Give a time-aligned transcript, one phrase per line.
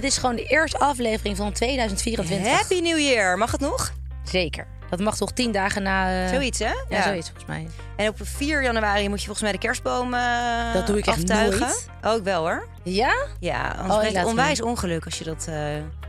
[0.00, 2.48] dit is gewoon de eerste aflevering van 2024.
[2.52, 3.92] Happy New Year, mag het nog?
[4.24, 4.66] Zeker.
[4.90, 6.24] Dat mag toch tien dagen na...
[6.24, 6.72] eh, Zoiets, hè?
[6.88, 7.66] Ja, zoiets volgens mij.
[7.96, 11.16] En op 4 januari moet je volgens mij de kerstboom eh Dat doe ik echt
[11.18, 11.60] aftuigen.
[11.60, 11.88] nooit.
[12.02, 12.66] Ook wel hoor.
[12.82, 13.14] Ja?
[13.40, 15.46] Ja, Oh, anders krijg je onwijs ongeluk als je dat...
[15.48, 15.56] eh,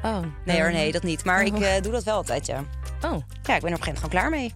[0.03, 0.19] Oh.
[0.45, 1.23] Nee hoor, nee, dat niet.
[1.25, 1.81] Maar ik Oh.
[1.81, 2.63] doe dat wel altijd, ja.
[3.05, 4.53] Oh, Ja, ik ben er op een gegeven moment gewoon klaar mee.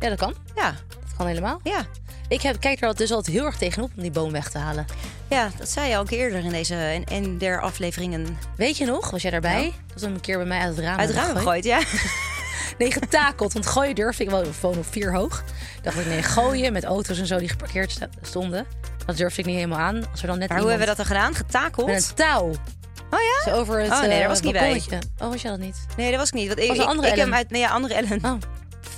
[0.00, 0.34] ja, dat kan.
[0.54, 1.60] Ja, Dat kan helemaal.
[1.62, 1.86] ja.
[2.28, 4.86] Ik heb, kijk er dus altijd heel erg tegenop om die boom weg te halen.
[5.28, 8.38] Ja, dat zei je al een keer eerder in deze en, en der afleveringen.
[8.56, 9.10] Weet je nog?
[9.10, 9.72] Was jij daarbij?
[9.86, 10.98] Dat was een keer bij mij uit het raam.
[10.98, 11.80] Uit het raam gegooid, ja.
[12.78, 13.52] Nee, getakeld.
[13.52, 14.42] Want gooien durfde ik wel.
[14.42, 15.44] We wonen op vier hoog.
[15.82, 18.66] Dacht ik, nee, gooien met auto's en zo die geparkeerd stonden.
[19.06, 20.04] Dat durfde ik niet helemaal aan.
[20.10, 21.34] Als er dan net Maar hoe hebben we dat dan gedaan?
[21.34, 21.86] Getakeld?
[21.86, 22.46] Met een touw.
[23.10, 23.50] Oh ja?
[23.50, 24.82] Zo over het Oh, nee, daar eh, was ik niet bij.
[25.18, 25.86] Oh, was jij dat niet?
[25.96, 26.46] Nee, dat was ik niet.
[26.46, 27.38] Want ik, Was een ik, andere ik heb Ellen?
[27.38, 28.24] uit, nee, ja, andere Ellen.
[28.24, 28.32] Oh.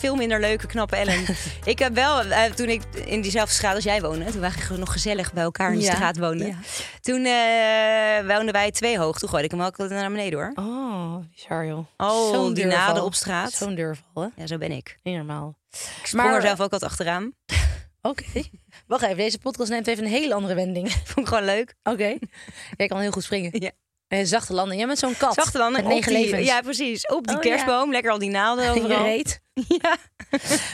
[0.00, 1.24] Veel minder leuke, knappe Ellen.
[1.64, 4.92] ik heb wel, eh, toen ik in diezelfde straat als jij woonde, toen wij nog
[4.92, 6.46] gezellig bij elkaar in de Ja, straat woonden.
[6.46, 6.56] ja.
[7.00, 9.18] Toen eh, woonden wij twee hoog.
[9.18, 10.52] Toen gooide ik hem ook naar beneden hoor.
[10.54, 11.86] Oh, bizar joh.
[11.96, 13.52] Oh, Zo'n die naden op straat.
[13.52, 14.28] Zo'n durval, hè?
[14.36, 14.98] Ja, zo ben ik.
[15.02, 15.54] Niet normaal.
[16.00, 17.32] Ik sprong er zelf ook altijd achteraan.
[18.02, 18.24] Oké.
[18.86, 20.92] Wacht even, deze podcast neemt even een hele andere wending.
[21.04, 21.74] Vond ik gewoon leuk.
[21.82, 22.16] Oké.
[22.76, 23.50] Jij kan heel goed springen.
[23.52, 23.70] Ja.
[24.08, 24.76] En zachte landen.
[24.76, 25.34] Jij bent zo'n kat.
[25.34, 26.46] Zachte dan Met negen die, levens.
[26.46, 27.06] Ja, precies.
[27.06, 27.50] Op die Oh, ja.
[27.50, 27.90] kerstboom.
[27.90, 29.02] Lekker al die naalden je overal.
[29.02, 29.40] reet.
[29.82, 29.96] Ja.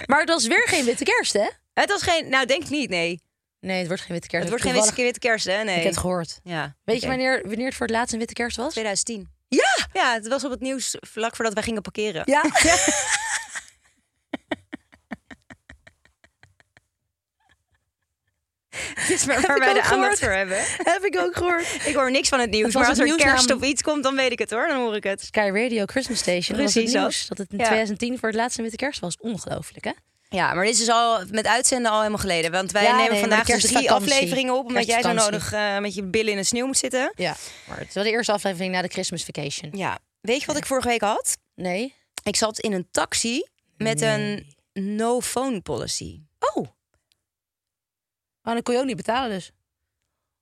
[0.07, 1.49] Maar het was weer geen witte kerst, hè?
[1.75, 3.21] Het was geen, nou denk ik niet, nee.
[3.61, 4.49] Nee, het wordt geen witte kerst.
[4.49, 5.65] Het wordt geen witte, witte kerst, hè?
[5.65, 5.77] Nee.
[5.77, 6.41] Ik heb het gehoord.
[6.43, 6.77] Ja.
[6.85, 8.71] Weet je wanneer, wanneer het voor het laatst een witte kerst was?
[8.71, 9.29] 2010.
[9.49, 9.89] Ja!
[9.93, 12.23] Ja, het was op het nieuws vlak voordat wij gingen parkeren.
[12.25, 12.43] Ja.
[19.09, 19.91] is waar ik wij de ook gehoord.
[19.93, 20.59] aandacht voor hebben.
[20.93, 21.67] Heb ik ook gehoord.
[21.87, 24.03] Ik hoor niks van het nieuws, Het maar als er nieuws kerst of iets komt,
[24.03, 24.67] dan weet ik het hoor.
[24.69, 25.21] Dan hoor ik het.
[25.25, 26.57] Sky Radio Christmas Station.
[26.57, 27.37] dat was Precies het nieuws dat.
[27.37, 27.65] dat het in Ja.
[27.65, 29.17] 2010 voor het laatst een witte kerst was.
[29.21, 29.91] Ongelooflijk, hè?
[30.29, 32.51] Ja, maar dit is al met uitzenden al helemaal geleden.
[32.51, 34.67] Want wij Ja, nemen nee, vandaag de dus drie afleveringen op.
[34.67, 37.13] Omdat jij zo nodig eh, met je billen in de sneeuw moet zitten.
[37.15, 37.37] Ja.
[37.69, 39.71] Maar het is wel de eerste aflevering na de Christmas vacation.
[39.77, 39.99] Ja.
[40.21, 41.37] Weet je wat ik vorige week had?
[41.55, 41.95] Nee?
[42.23, 43.45] Ik zat in een taxi
[43.77, 46.21] met een no-phone policy.
[48.47, 48.53] Oh.
[48.53, 49.51] Dan kon je ook niet betalen dus.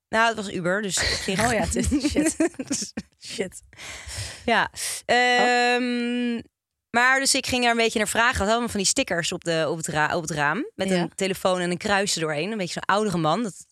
[0.09, 1.45] Nou, het was Uber, dus op zich...
[1.45, 2.35] Oh ja, het is- shit.
[3.33, 3.61] Shit.
[4.45, 4.69] Ja.
[5.05, 6.41] Ehm,
[6.89, 8.37] Maar dus ik ging er een beetje naar vragen.
[8.39, 10.71] Had allemaal van die stickers op, de, op, het, ra- op het raam.
[10.75, 10.95] Met Ja.
[10.95, 12.51] een telefoon en een kruis erdoorheen.
[12.51, 13.43] Een beetje zo'n oudere man.
[13.43, 13.65] Dat,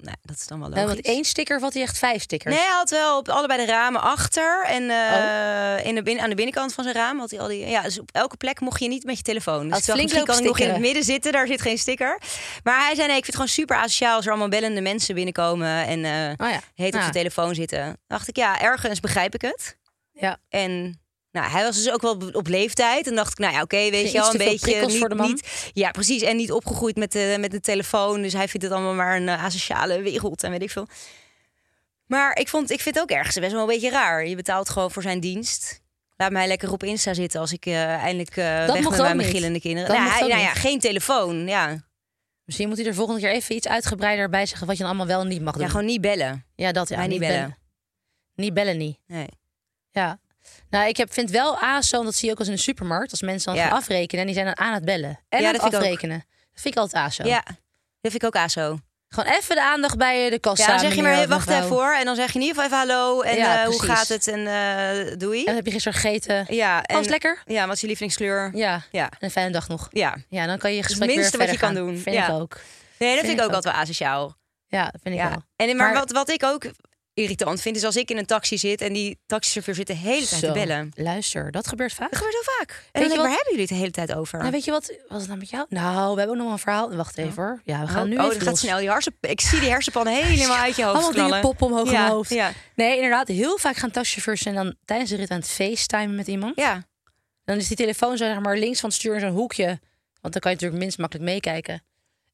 [0.00, 0.92] nou, dat is dan wel Ja, logisch.
[0.94, 2.54] want één sticker of had hij echt vijf stickers?
[2.54, 4.64] Nee, hij had wel op allebei de ramen achter.
[4.66, 7.66] En eh, in de bin, aan de binnenkant van zijn raam had hij al die...
[7.68, 9.68] Ja, dus op elke plek mocht je niet met je telefoon.
[9.68, 11.32] Dus flink misschien kan ik nog in het midden zitten.
[11.32, 12.20] Daar zit geen sticker.
[12.62, 14.16] Maar hij zei, nee, ik vind het gewoon super asociaal...
[14.16, 15.86] als er allemaal bellende mensen binnenkomen...
[15.86, 15.98] en
[16.40, 16.60] Oh ja.
[16.74, 17.06] heet op Ja.
[17.06, 17.98] de telefoon zitten.
[18.06, 19.76] dacht ik, ja, ergens begrijp ik het.
[20.12, 20.38] Ja.
[20.48, 21.00] En
[21.36, 23.06] nou, hij was dus ook wel op leeftijd.
[23.06, 25.14] En dacht ik, nou ja, oké, weet je wel, iets een beetje niet, voor de
[25.14, 25.26] man.
[25.28, 26.22] niet- ja, precies.
[26.22, 28.22] En niet opgegroeid met de, met de telefoon.
[28.22, 30.86] Dus hij vindt het allemaal maar een uh, asociale wereld en weet ik veel.
[32.06, 34.26] Maar ik, vond, ik vind het ook ergens best wel een beetje raar.
[34.26, 35.80] Je betaalt gewoon voor zijn dienst.
[36.16, 39.28] Laat mij lekker op Insta zitten als ik eh, eindelijk eh weg ben bij mijn
[39.28, 39.90] gillende kinderen.
[39.96, 40.58] Nou, hij, nou ja, niet.
[40.58, 41.46] geen telefoon.
[41.46, 41.84] Ja.
[42.44, 44.66] Misschien moet hij er volgende keer even iets uitgebreider bij zeggen...
[44.66, 45.62] wat je dan allemaal wel niet mag doen.
[45.62, 46.44] ja, gewoon niet bellen.
[46.54, 46.96] Ja, dat ja.
[46.96, 47.58] Mij niet bellen.
[48.34, 48.98] Niet bellen, niet.
[49.06, 49.28] Nee.
[49.90, 50.18] Ja.
[50.76, 52.60] Nou, ik heb, vind wel A zo, en dat zie je ook als in de
[52.60, 53.10] supermarkt...
[53.10, 53.68] als mensen dan Ja.
[53.68, 55.20] gaan afrekenen en die zijn dan aan het bellen.
[55.28, 56.18] En Ja, aan het vind afrekenen.
[56.52, 57.24] Dat vind ik altijd A zo.
[57.24, 57.42] Ja,
[58.00, 58.78] dat vind ik ook ASO.
[59.08, 60.64] Gewoon even de aandacht bij de kassa.
[60.64, 61.94] Ja, dan zeg je maar, wacht even hoor.
[61.94, 63.20] En dan zeg je in ieder geval even hallo.
[63.20, 64.26] En Ja, eh, hoe gaat het?
[64.28, 65.44] En eh doei.
[65.44, 66.46] En heb je gisteren gegeten?
[66.54, 67.42] Ja, en, lekker?
[67.44, 68.50] Ja, wat is je lievelingskleur?
[68.54, 68.82] Ja.
[68.90, 69.04] Ja.
[69.04, 69.88] En een fijne dag nog.
[69.90, 70.16] Ja.
[70.28, 71.98] Ja, dan kan je je het gesprek minste weer wat je kan doen.
[71.98, 72.26] Vind Ja.
[72.26, 72.54] ik ook.
[72.98, 74.36] Nee, dat Vind vind ik ook altijd wel asociaal.
[74.68, 75.28] Ja, dat vind ik Ja.
[75.28, 75.42] wel.
[75.56, 76.64] En, maar, Maar- wat, wat ik ook
[77.16, 80.26] irritant vind, is als ik in een taxi zit en die taxichauffeur zit de hele
[80.26, 80.90] tijd Zo, te bellen.
[80.94, 82.10] Luister, dat gebeurt vaak.
[82.10, 82.70] Dat gebeurt zo vaak.
[82.92, 84.38] En je dan ik, wat- waar hebben jullie het de hele tijd over?
[84.38, 85.66] Nou, weet je wat was het nou met jou?
[85.68, 86.94] Nou, we hebben ook nog een verhaal.
[86.96, 87.60] Wacht even hoor.
[87.64, 88.60] Ja, we gaan oh, nu oh, even dat gaat los.
[88.60, 88.78] snel.
[88.78, 91.44] Die hersen, ik zie die hersenpan helemaal uit je hoofd Allemaal dingen knallen.
[91.44, 92.30] poppen omhoog in ja, mijn hoofd.
[92.30, 93.28] Ja, Nee, inderdaad.
[93.28, 96.56] Heel vaak gaan taxichauffeurs zijn dan tijdens de rit aan het facetimen met iemand.
[96.56, 96.84] ja.
[97.44, 99.66] Dan is die telefoon zo zeg maar links van het stuur in zo'n hoekje.
[100.20, 101.82] Want dan kan je natuurlijk minst makkelijk meekijken.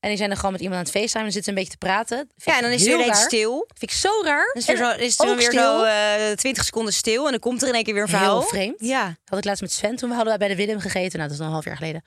[0.02, 1.22] En die zijn dan gewoon met iemand aan het facetimen.
[1.22, 2.30] Dan zitten een beetje te praten.
[2.36, 3.26] Ja, en dan is heel er ineens raar.
[3.26, 3.64] stil.
[3.78, 4.50] Vind ik zo raar.
[4.52, 5.78] Dan is er, En zo, is er weer stil.
[5.78, 8.18] zo eh 20 seconden stil en dan komt er in één keer weer een Heel
[8.18, 8.42] verhaal.
[8.42, 8.74] vreemd.
[8.80, 9.16] Ja.
[9.24, 9.96] had ik laatst met Sven.
[9.96, 11.18] Toen hadden wij bij de Willem gegeten.
[11.18, 12.04] Nou, dat is nog een half jaar geleden.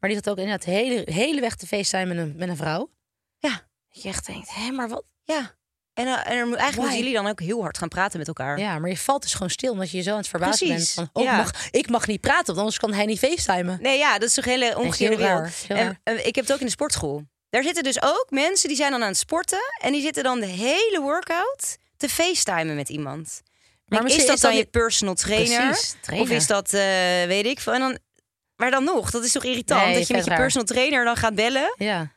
[0.00, 2.56] Maar die had ook inderdaad de hele, hele weg te facetimen met een, met een
[2.56, 2.90] vrouw.
[3.38, 3.50] Ja.
[3.92, 5.04] Dat je echt denkt, hé, maar wat?
[5.24, 5.54] Ja.
[5.94, 8.28] En, eh, en er, moet- eigenlijk moeten jullie dan ook heel hard gaan praten met
[8.28, 8.58] elkaar.
[8.58, 10.94] Ja, maar je valt dus gewoon stil omdat je je zo aan het verbazen Precies,
[10.94, 11.08] bent.
[11.12, 11.36] Van, oh, ja.
[11.36, 13.78] mag, ik mag niet praten, want anders kan hij niet facetimen.
[13.82, 15.48] Nee, ja, dat is toch een hele heel wereld.
[15.68, 17.22] heel En, eh, ik heb het ook in de sportschool.
[17.54, 20.40] Daar zitten dus ook mensen die zijn dan aan het sporten en die zitten dan
[20.40, 23.42] de hele workout te facetimen met iemand.
[23.86, 25.66] Maar is dat dan je personal trainer?
[25.68, 26.30] Precies, trainer.
[26.30, 26.80] Of is dat, eh,
[27.26, 27.72] weet ik veel.
[27.72, 27.98] En dan,
[28.56, 31.16] maar dan nog, dat is toch irritant Nee, dat je met je personal trainer dan
[31.16, 31.74] gaat bellen.
[31.78, 32.12] Ja,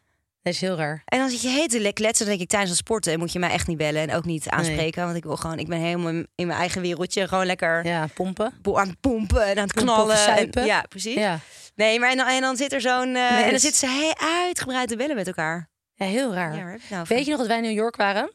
[0.48, 1.02] dat is heel raar.
[1.06, 2.26] En dan zit je heet te kletsen.
[2.26, 4.50] Dan denk ik tijdens het sporten moet je mij echt niet bellen en ook niet
[4.50, 5.04] aanspreken.
[5.06, 7.28] Want ik wil gewoon, ik ben helemaal in mijn eigen wereldje.
[7.28, 8.54] Gewoon lekker Ja, pompen.
[8.76, 10.52] aan het pompen en aan het knallen.
[10.54, 11.14] En, ja, precies.
[11.16, 11.40] Ja.
[11.76, 13.16] Nee, maar en dan, en dan zit er zo'n.
[13.16, 15.70] eh, Nee, en dan zitten ze heel uitgebreid te bellen met elkaar.
[15.94, 16.56] ja, heel raar.
[16.56, 17.06] Ja, je nou?
[17.08, 18.32] Weet je nog dat wij in New York waren?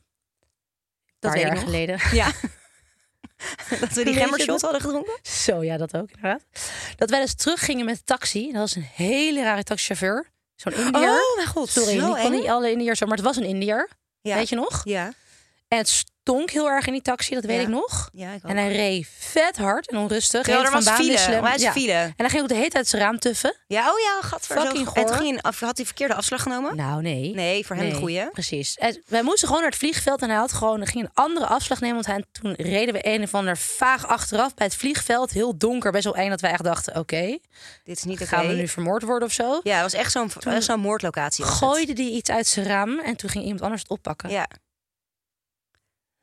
[1.18, 1.98] Dat jaar geleden.
[2.12, 2.26] Ja.
[3.80, 4.60] dat we die dat?
[4.60, 5.18] hadden gedronken?
[5.22, 6.42] Zo, ja, dat ook inderdaad.
[6.96, 8.46] Dat wij dus teruggingen met de taxi.
[8.52, 10.31] Dat was een hele rare taxichauffeur.
[10.62, 11.10] Zo'n Indiër.
[11.10, 11.68] Oh, mijn god.
[11.68, 12.30] Sorry, van eng.
[12.30, 13.88] niet alle Indiërs, zo, maar het was een Indiër.
[14.20, 14.34] Ja.
[14.34, 14.80] Weet je nog?
[14.84, 15.12] Ja.
[15.68, 17.62] En het stonk heel erg in die taxi, dat weet Ja.
[17.62, 18.10] ik nog.
[18.12, 18.42] Ja, ik.
[18.42, 20.46] En hij reed vet hard en onrustig.
[20.46, 21.10] Ja, er van was baan file.
[21.10, 21.42] wisselen.
[21.42, 21.72] Waar is Ja.
[21.72, 21.92] file?
[21.92, 23.56] En hij ging ook de hele tijd zijn raam tuffen.
[23.66, 24.60] Ja, oh ja, gadver.
[24.60, 25.06] Fucking zo.
[25.06, 26.76] Ging, af- had hij verkeerde afslag genomen?
[26.76, 27.34] Nou, nee.
[27.34, 28.30] Nee, voor hem Nee, een goeie.
[28.30, 28.76] Precies.
[28.78, 31.80] En wij moesten gewoon naar het vliegveld en hij had gewoon, ging een andere afslag
[31.80, 31.94] nemen.
[31.94, 35.30] Want hij, toen reden we een of ander vaag achteraf bij het vliegveld.
[35.30, 37.38] Heel donker, best wel eng dat wij echt dachten, oké,
[37.84, 38.26] Dit is niet oké.
[38.26, 39.60] gaan we nu vermoord worden of zo?
[39.62, 41.44] Ja, het was echt zo'n zo'n moordlocatie.
[41.44, 44.30] Gooide die iets uit zijn raam en toen ging iemand anders het oppakken.
[44.30, 44.46] Ja,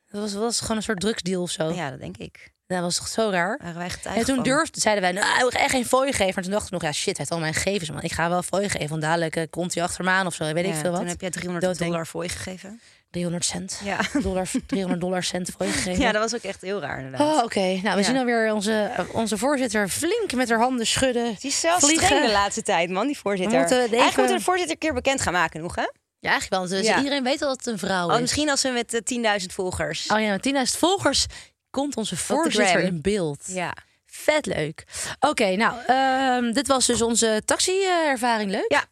[0.10, 1.72] Dat was, was gewoon een soort drugsdeal of zo.
[1.72, 2.52] ja, dat denk ik.
[2.68, 3.60] Dat was toch zo raar?
[3.62, 6.34] Waren wij getuigen En toen durfde, zeiden wij, nou, wil echt geen fooi geven.
[6.34, 8.02] Maar toen dachten we nog, ja shit, hij heeft al mijn gegevens, man.
[8.02, 10.54] Ik ga wel fooi geven, want dadelijk eh, komt hij achter me aan of zo.
[10.54, 11.00] Weet ik veel wat.
[11.00, 11.90] Toen heb jij 300 Doodeng.
[11.92, 12.80] dollar voor je gegeven.
[13.10, 13.82] 300 cent.
[13.84, 13.98] Ja.
[14.22, 16.02] Dollar, 300 dollar cent fooi gegeven.
[16.02, 17.36] Ja, dat was ook echt heel raar inderdaad.
[17.38, 17.60] Oh, oké.
[17.60, 18.04] Nou, we Ja.
[18.04, 21.24] zien alweer onze, onze voorzitter flink met haar handen schudden.
[21.40, 22.06] Die is zelfs vliegen.
[22.06, 23.52] streng de laatste tijd, man, die voorzitter.
[23.54, 25.88] We moeten even- Eigenlijk moeten we de voorzitter een keer bekend gaan maken nog, hè?
[26.20, 26.80] Ja, eigenlijk wel.
[26.80, 26.98] Dus Ja.
[26.98, 28.20] iedereen weet al dat het een vrouw Oh, is.
[28.22, 29.02] misschien als we met eh,
[29.40, 30.08] 10.000 volgers.
[30.12, 31.26] Oh ja, met 10.000 volgers
[31.70, 33.44] komt onze voorzitter in beeld.
[33.48, 33.74] Ja.
[34.06, 34.84] Vet leuk.
[35.20, 38.52] Oké, nou, ehm, dit was dus onze taxi-ervaring.
[38.52, 38.66] Leuk.
[38.72, 38.84] Ja.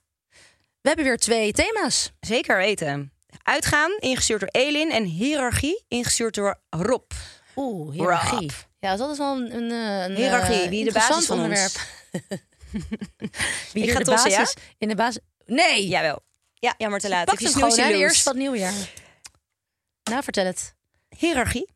[0.82, 2.12] We hebben weer twee thema's.
[2.20, 3.12] Zeker weten.
[3.44, 4.92] Uitgaan, ingestuurd door Elin.
[4.92, 7.12] En hiërarchie, ingestuurd door Rob.
[7.56, 8.40] Oeh, hiërarchie.
[8.40, 8.52] Rob.
[8.80, 11.72] Ja, dat is wel een, een, eh, een Hiërarchie, eh, wie de basis van onderwerp.
[12.72, 12.80] Wie
[13.74, 14.38] Ik hier ga de tossen, ja?
[14.38, 15.22] basis in de basis.
[15.46, 16.20] Nee, Jawel.
[16.60, 17.26] Ja, jammer te laat.
[17.26, 18.74] pak hem snooze, gewoon hè, eerst van het nieuwjaar.
[20.04, 20.74] Nou, vertel het.
[21.18, 21.70] Hiërarchie.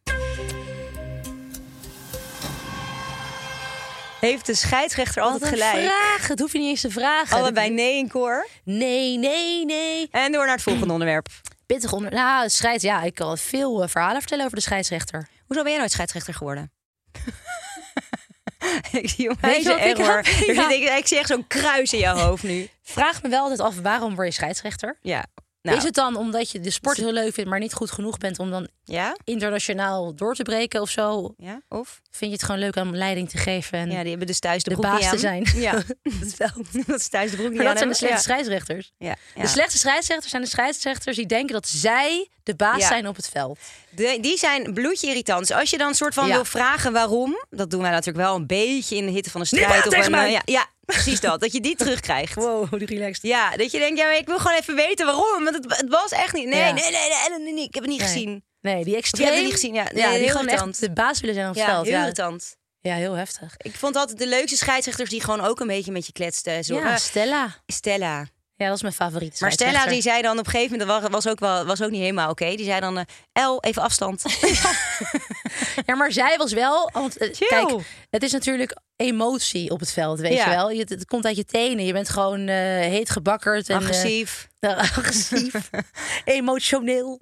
[4.20, 5.86] Heeft de scheidsrechter altijd Wat een gelijk?
[5.88, 6.28] vraag.
[6.28, 7.38] Het hoef je niet eens te vragen.
[7.38, 8.48] Allebei nee in koor.
[8.64, 10.08] Nee, nee, nee.
[10.12, 11.28] En door naar het volgende onderwerp.
[11.66, 12.12] Pittig onder.
[12.12, 12.84] Nou, scheids.
[12.84, 15.28] Ja, ik kan veel eh, verhalen vertellen over de scheidsrechter.
[15.46, 16.72] Hoezo ben jij nooit scheidsrechter geworden?
[19.02, 19.98] ik zie je Weet je ik
[20.56, 21.02] Ja.
[21.08, 22.68] zie echt zo'n kruis in jouw hoofd nu.
[22.82, 24.98] Vraag me wel altijd af waarom word je scheidsrechter?
[25.02, 25.26] Ja.
[25.62, 28.18] Nou, Is het dan omdat je de sport heel leuk vindt, maar niet goed genoeg
[28.18, 29.16] bent om dan Ja?
[29.24, 31.34] internationaal door te breken of zo?
[31.38, 31.62] Ja?
[31.70, 32.02] Of?
[32.12, 34.64] Vind je het gewoon leuk om leiding te geven en Ja, die hebben dus thuis
[34.64, 35.48] de, de baas te zijn?
[35.56, 35.72] Ja.
[36.20, 36.50] dat is wel.
[36.88, 38.92] dat is thuis de broek Maar dat zijn de slechte scheidsrechters.
[38.98, 39.16] Ja.
[39.36, 39.42] Ja.
[39.42, 42.88] De slechte scheidsrechters zijn de scheidsrechters die denken dat zij de baas Ja.
[42.88, 43.60] zijn op het veld.
[43.90, 45.48] De- die zijn bloedje irritant.
[45.48, 46.34] Dus als je dan een soort van Ja.
[46.34, 49.48] wil vragen waarom, dat doen wij natuurlijk wel een beetje in de hitte van de
[49.48, 49.88] strijd.
[49.88, 51.40] of een, eh, ja, ja, precies dat.
[51.40, 52.36] Dat je die terugkrijgt.
[52.44, 53.24] Wow, die relaxed.
[53.24, 55.44] Ja, dat je denkt, ja, maar ik wil gewoon even weten waarom.
[55.44, 56.48] Want het, het was echt niet.
[56.48, 56.72] Nee, Ja.
[56.72, 58.08] nee, nee, nee, nee, nee, nee, ik heb het niet Nee.
[58.10, 58.44] gezien.
[58.62, 59.44] Nee, die extreem.
[59.44, 59.74] niet gezien.
[59.74, 60.70] Ja, nee, ja, die gewoon irritant.
[60.72, 61.86] echt de baas willen zijn op het Ja, veld.
[61.86, 62.02] heel Ja.
[62.02, 62.56] irritant.
[62.82, 63.56] ja, heel heftig.
[63.58, 66.64] Ik vond altijd de leukste scheidsrechters die gewoon ook een beetje met je kletsten.
[66.64, 67.56] Zo, Ja, eh, Stella.
[67.66, 68.26] Stella.
[68.56, 71.02] Ja, dat is mijn favoriete Maar Stella die zei dan op een gegeven moment, dat
[71.02, 72.56] was, was ook, wel, was ook niet helemaal oké.
[72.56, 74.24] Die zei dan, eh El, even afstand.
[75.86, 76.90] Ja, maar zij was wel.
[76.94, 77.74] Want, eh, kijk,
[78.10, 80.44] het is natuurlijk emotie op het veld, weet Ja.
[80.44, 80.70] je wel.
[80.72, 81.86] Je, het komt uit je tenen.
[81.86, 83.70] Je bent gewoon heet gebakkerd.
[83.70, 84.48] En, Agressief.
[84.60, 85.54] agressief.
[86.26, 87.22] emotioneel.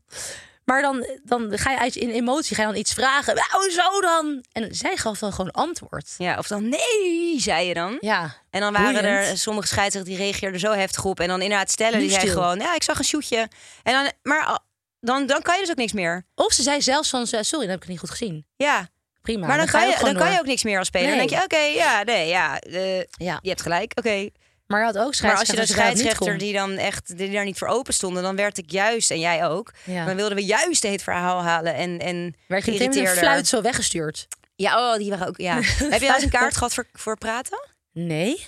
[0.69, 3.35] Maar dan, dan ga je in emotie ga je dan iets vragen.
[3.35, 4.43] Nou, zo dan.
[4.51, 6.13] En zij gaf dan gewoon antwoord.
[6.17, 7.97] Ja, of dan nee, zei je dan.
[7.99, 8.35] Ja.
[8.49, 9.27] En dan waren Boeiend.
[9.27, 11.19] er sommige scheidsrechters die reageerden zo heftig op.
[11.19, 13.47] En dan inderdaad stellen, die zei gewoon, ja, ik zag een shootje.
[13.83, 14.59] En dan, maar
[14.99, 16.25] dan, dan kan je dus ook niks meer.
[16.35, 18.45] Of ze zei zelfs van, sorry, dat heb ik het niet goed gezien.
[18.55, 18.89] Ja,
[19.21, 19.47] Prima.
[19.47, 21.07] maar dan, kan, je, dan kan je ook niks meer als speler.
[21.07, 21.17] Nee.
[21.17, 24.29] Dan denk je, oké, ja, nee, ja, eh, Ja, je hebt gelijk, oké.
[24.69, 27.57] Maar je had ook Maar als je de scheidsrechter die dan echt die daar niet
[27.57, 30.05] voor open stonden, dan werd ik juist, en jij ook, Ja.
[30.05, 33.47] dan wilden we juist het verhaal halen en, en werd je meteen met een fluit
[33.47, 34.27] zo weggestuurd.
[34.55, 35.55] Ja, oh, die waren ook, ja.
[35.89, 37.67] Heb je wel eens een kaart gehad voor, voor praten?
[37.91, 38.45] Nee.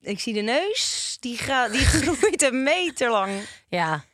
[0.00, 3.32] Ik zie de neus, die, gaat, die groeit een meter lang.
[3.68, 4.04] Ja.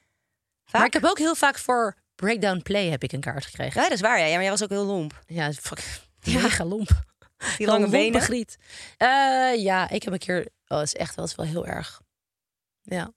[0.70, 3.80] Maar ik heb ook heel vaak voor breakdown play heb ik een kaart gekregen.
[3.82, 4.24] Ja, dat is waar, ja.
[4.24, 5.22] ja maar jij was ook heel lomp.
[5.26, 5.82] Ja, fuck.
[6.24, 7.06] Mega lomp.
[7.58, 8.20] Die lange benen.
[8.20, 8.56] griet.
[8.96, 9.08] Eh,
[9.56, 10.38] ja, ik heb een keer...
[10.40, 12.00] Oh, dat is echt wel, is wel heel erg.
[12.82, 13.12] Ja.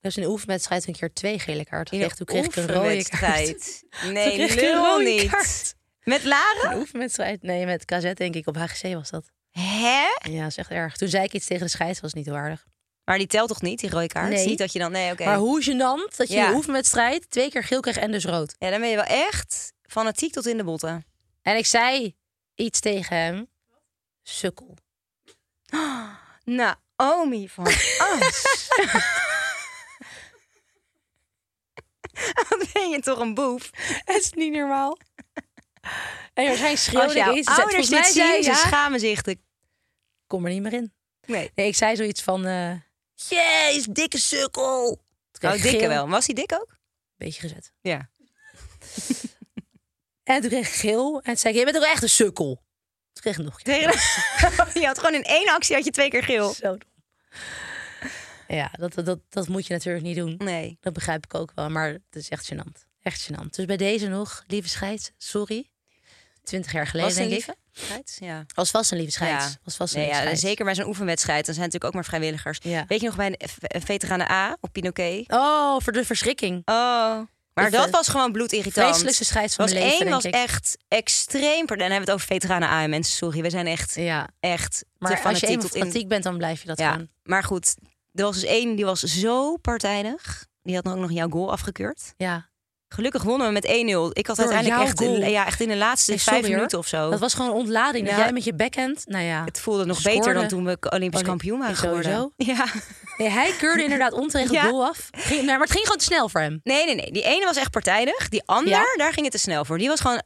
[0.00, 2.16] Heb in de oefenwedstrijd een keer twee gele kaarten gekregen.
[2.16, 3.82] Toen kreeg ik een rode kaart.
[4.12, 5.30] Nee, kreeg ik een rode niet.
[5.30, 5.74] kaart.
[6.02, 6.72] Met Lara?
[6.72, 7.42] Een oefenwedstrijd?
[7.42, 8.46] Nee, met KZ denk ik.
[8.46, 9.30] Op HGC was dat.
[9.50, 10.04] Hè?
[10.30, 10.96] Ja, dat is echt erg.
[10.96, 12.66] Toen zei ik iets tegen de scheids, was niet heel aardig.
[13.04, 14.28] Maar die telt toch niet, die rode kaart?
[14.30, 14.46] Nee.
[14.46, 14.92] Niet dat je dan...
[14.92, 15.24] Nee, oké.
[15.24, 16.48] Maar hoe gênant dat je in Ja.
[16.50, 18.54] de oefenwedstrijd twee keer geel kreeg en dus rood.
[18.58, 21.04] Ja, dan ben je wel echt fanatiek tot in de botten.
[21.42, 22.16] En ik zei
[22.54, 23.48] iets tegen hem.
[24.28, 24.76] Sukkel.
[26.44, 28.68] Naomi van As.
[32.48, 33.70] Wat ben je toch een boef?
[34.04, 34.98] Het is niet normaal.
[36.34, 37.48] En schreeuwde ik jouw iets.
[37.48, 39.22] ouders dit zien, ze schamen zich.
[39.22, 39.38] De...
[40.26, 40.92] kom er niet meer in.
[41.26, 41.50] Nee.
[41.54, 42.46] Nee, ik zei zoiets van...
[42.46, 42.72] eh
[43.14, 44.90] Jeez, dikke sukkel.
[45.40, 45.88] Oh, ik dikke geel.
[45.88, 46.08] wel.
[46.08, 46.76] Was die dik ook?
[47.16, 47.72] Beetje gezet.
[47.80, 48.10] Ja.
[50.22, 51.14] En toen kreeg ik geel.
[51.16, 52.64] En toen zei ik, je bent toch echt een sukkel?
[53.20, 53.90] Kreeg ik nog een keer.
[53.90, 54.70] Tegen...
[54.80, 56.52] je had gewoon in één actie had je twee keer geel.
[56.52, 56.94] Zo dom.
[58.48, 60.34] Ja, dat, dat, dat moet je natuurlijk niet doen.
[60.38, 60.78] Nee.
[60.80, 62.84] Dat begrijp ik ook wel, maar het is echt gênant.
[63.02, 63.50] Echt gênant.
[63.50, 65.70] Dus bij deze nog, lieve scheids, sorry.
[66.42, 67.32] Twintig jaar geleden, denk ik.
[67.32, 67.56] lieve?
[67.72, 68.16] Scheids?
[68.18, 68.44] Ja.
[68.54, 69.44] Was vast een lieve scheids.
[69.44, 69.58] Ja.
[69.64, 70.46] Was vast een Nee, lieve ja, scheids.
[70.46, 71.46] zeker bij zo'n oefenwedstrijd.
[71.46, 72.58] Dan zijn natuurlijk ook maar vrijwilligers.
[72.62, 72.84] Ja.
[72.88, 75.24] Weet je nog bij een veteranen A op Pinoquet?
[75.32, 76.62] Oh, voor de verschrikking.
[76.64, 77.20] Oh.
[77.62, 78.86] Maar dat was gewoon bloedirritant.
[78.86, 80.34] Vreselijkste scheids van was mijn leven, één was ik.
[80.34, 81.60] echt extreem.
[81.60, 83.14] En dan hebben we het over veteranen A en mensen.
[83.16, 86.08] Sorry, we zijn echt, Ja, echt maar te als je fanatiek eenmaal in.
[86.08, 87.08] bent, dan blijf je dat Ja, gewoon.
[87.22, 87.74] maar goed.
[88.14, 90.46] Er was dus één die was zo partijdig.
[90.62, 92.14] Die had dan ook nog jouw goal afgekeurd.
[92.16, 92.48] Ja,
[92.88, 93.70] Gelukkig wonnen we met 1-0.
[94.12, 95.20] Ik had Door uiteindelijk echt, goal?
[95.24, 96.54] ja, echt in de laatste Nee, vijf hoor.
[96.54, 97.10] minuten of zo.
[97.10, 98.06] dat was gewoon een ontlading.
[98.06, 98.22] Dat Ja.
[98.22, 99.44] jij met je backhand, nou ja.
[99.44, 100.18] Het voelde nog Scoorde.
[100.18, 100.90] beter dan toen we Olympisch
[101.20, 102.32] Olymp- kampioen waren geworden.
[102.36, 102.64] Ja.
[103.16, 104.60] Nee, hij keurde inderdaad onterecht Ja.
[104.60, 105.08] het goal af.
[105.12, 106.60] Ging, maar het ging gewoon te snel voor hem.
[106.62, 107.12] Nee, nee, nee.
[107.12, 108.28] Die ene was echt partijdig.
[108.28, 108.84] Die ander, Ja?
[108.96, 109.78] daar ging het te snel voor.
[109.78, 110.22] Die was gewoon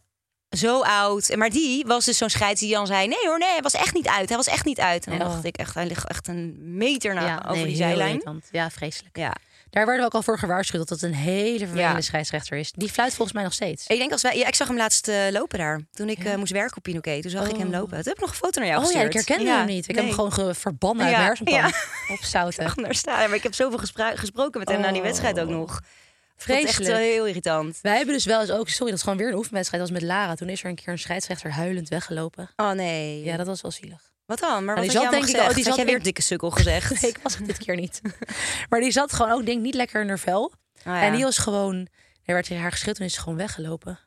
[0.56, 1.36] zo oud.
[1.36, 3.06] Maar die was dus zo'n scheids die dan zei...
[3.08, 4.28] nee hoor, nee, hij was echt niet uit.
[4.28, 5.06] Hij was echt niet uit.
[5.06, 5.32] En dan Oh.
[5.32, 8.42] dacht ik echt, hij ligt echt een meter na, ja, over nee, die zijlijn.
[8.50, 9.16] Ja, vreselijk.
[9.16, 9.32] Ja.
[9.70, 12.00] Daar werden we ook al voor gewaarschuwd dat het een hele vervelende Ja.
[12.00, 12.72] scheidsrechter is.
[12.72, 13.86] Die fluit volgens mij nog steeds.
[13.86, 14.36] Ik denk als wij...
[14.38, 15.80] Ja, ik zag hem laatst eh, lopen daar.
[15.92, 17.22] Toen ik eh, moest werken op Pinoquet.
[17.22, 17.72] Toen zag ik hem Oh.
[17.72, 17.88] lopen.
[17.88, 19.14] Toen heb ik nog een foto naar jou Oh ja, gestuurd.
[19.22, 19.88] ik herkende hem niet.
[19.88, 21.64] Ik heb hem gewoon ge- verbannen uit mijn hersenpan.
[22.16, 22.72] Op zouten.
[22.82, 23.28] Daar staan.
[23.28, 23.78] Maar ik heb zoveel
[24.14, 25.04] gesproken met hem na die Oh.
[25.04, 25.76] wedstrijd ook nog.
[25.76, 26.90] Ik het echt Vreselijk.
[26.90, 27.78] eh, heel irritant.
[27.82, 28.68] Wij hebben dus wel eens ook...
[28.68, 29.82] Sorry, dat is gewoon weer een oefenwedstrijd.
[29.82, 30.34] Was met Lara.
[30.34, 32.50] Toen is er een keer een scheidsrechter huilend weggelopen.
[32.56, 33.24] Oh nee.
[33.24, 34.09] Ja, dat was wel zielig.
[34.30, 34.64] Wat dan?
[34.64, 36.90] Maar die wat zat had jij denk ik- oh, die zat weer dikke sukkel gezegd?
[37.02, 38.00] Nee, ik was het dit keer niet.
[38.70, 40.42] Maar die zat gewoon ook, denk ik, niet lekker in haar vel.
[40.44, 40.52] Oh,
[40.84, 41.02] ja.
[41.02, 41.88] En die was gewoon...
[42.24, 43.98] Er werd tegen haar geschud en is ze gewoon weggelopen.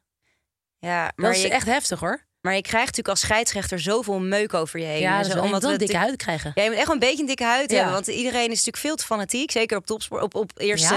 [0.79, 2.25] Ja, Dat maar is je, echt heftig, hoor.
[2.43, 4.99] Maar je krijgt natuurlijk als scheidsrechter zoveel meuk over je heen.
[4.99, 6.51] Ja, zo, wel, omdat we dikke het- huid krijgen.
[6.55, 7.75] Ja, je moet echt wel een beetje een dikke huid Ja.
[7.75, 7.93] hebben.
[7.93, 9.51] Want iedereen is natuurlijk veel te fanatiek.
[9.51, 10.95] Zeker op topsport, op, op eerste,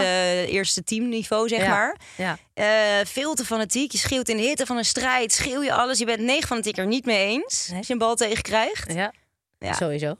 [0.48, 1.68] eerste teamniveau, zeg Ja.
[1.68, 1.96] maar.
[2.16, 2.38] Ja.
[2.54, 3.92] Eh, veel te fanatiek.
[3.92, 5.32] Je schreeuwt in de hitte van een strijd.
[5.32, 5.98] Schreeuw je alles.
[5.98, 7.66] Je bent 9 van de 10 keer niet mee eens.
[7.68, 7.78] Nee.
[7.78, 8.92] Als je een bal tegen krijgt.
[8.92, 9.12] Ja,
[9.58, 9.72] Ja.
[9.72, 10.16] sowieso.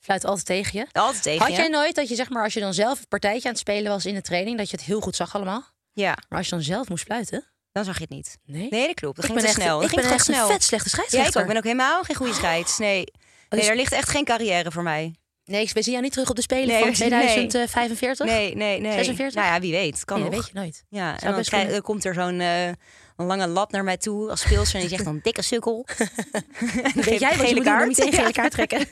[0.00, 0.86] Fluit altijd tegen je.
[1.00, 1.56] Altijd tegen Had je.
[1.56, 3.92] jij nooit dat je, zeg maar, als je dan zelf een partijtje aan het spelen
[3.92, 5.64] was in de training, dat je het heel goed zag allemaal?
[5.92, 7.44] Ja, Maar als je dan zelf moest fluiten?
[7.76, 8.38] Dan zag je het niet.
[8.44, 8.66] Nee.
[8.70, 9.16] Nee, dat klopt.
[9.16, 9.74] Dat ik ging te echt, snel.
[9.80, 10.46] Dat ik ging ben echt snel.
[10.46, 11.34] een vet slechte Ja, ik scheidsrechter.
[11.40, 11.46] ook.
[11.46, 12.78] Ik ben ook helemaal geen goede scheids.
[12.78, 12.94] Nee.
[12.96, 15.14] Nee, Dus- er ligt echt geen carrière voor mij.
[15.44, 16.94] Nee, ik zie jou niet terug op de Spelen Nee, van nee.
[16.96, 18.26] 2045.
[18.26, 18.92] Nee, nee, nee.
[18.92, 19.34] 46?
[19.34, 20.04] Nou ja, wie weet.
[20.04, 20.84] Kan Nee, dat weet je nooit.
[20.88, 22.70] Ja, en dan, krijg- komt er zo'n eh,
[23.16, 24.74] lange lap naar mij toe als speelster.
[24.74, 25.86] En die zegt dan dikke sukkel.
[26.94, 28.88] Dan jij wat je moet doen, kaart trekken.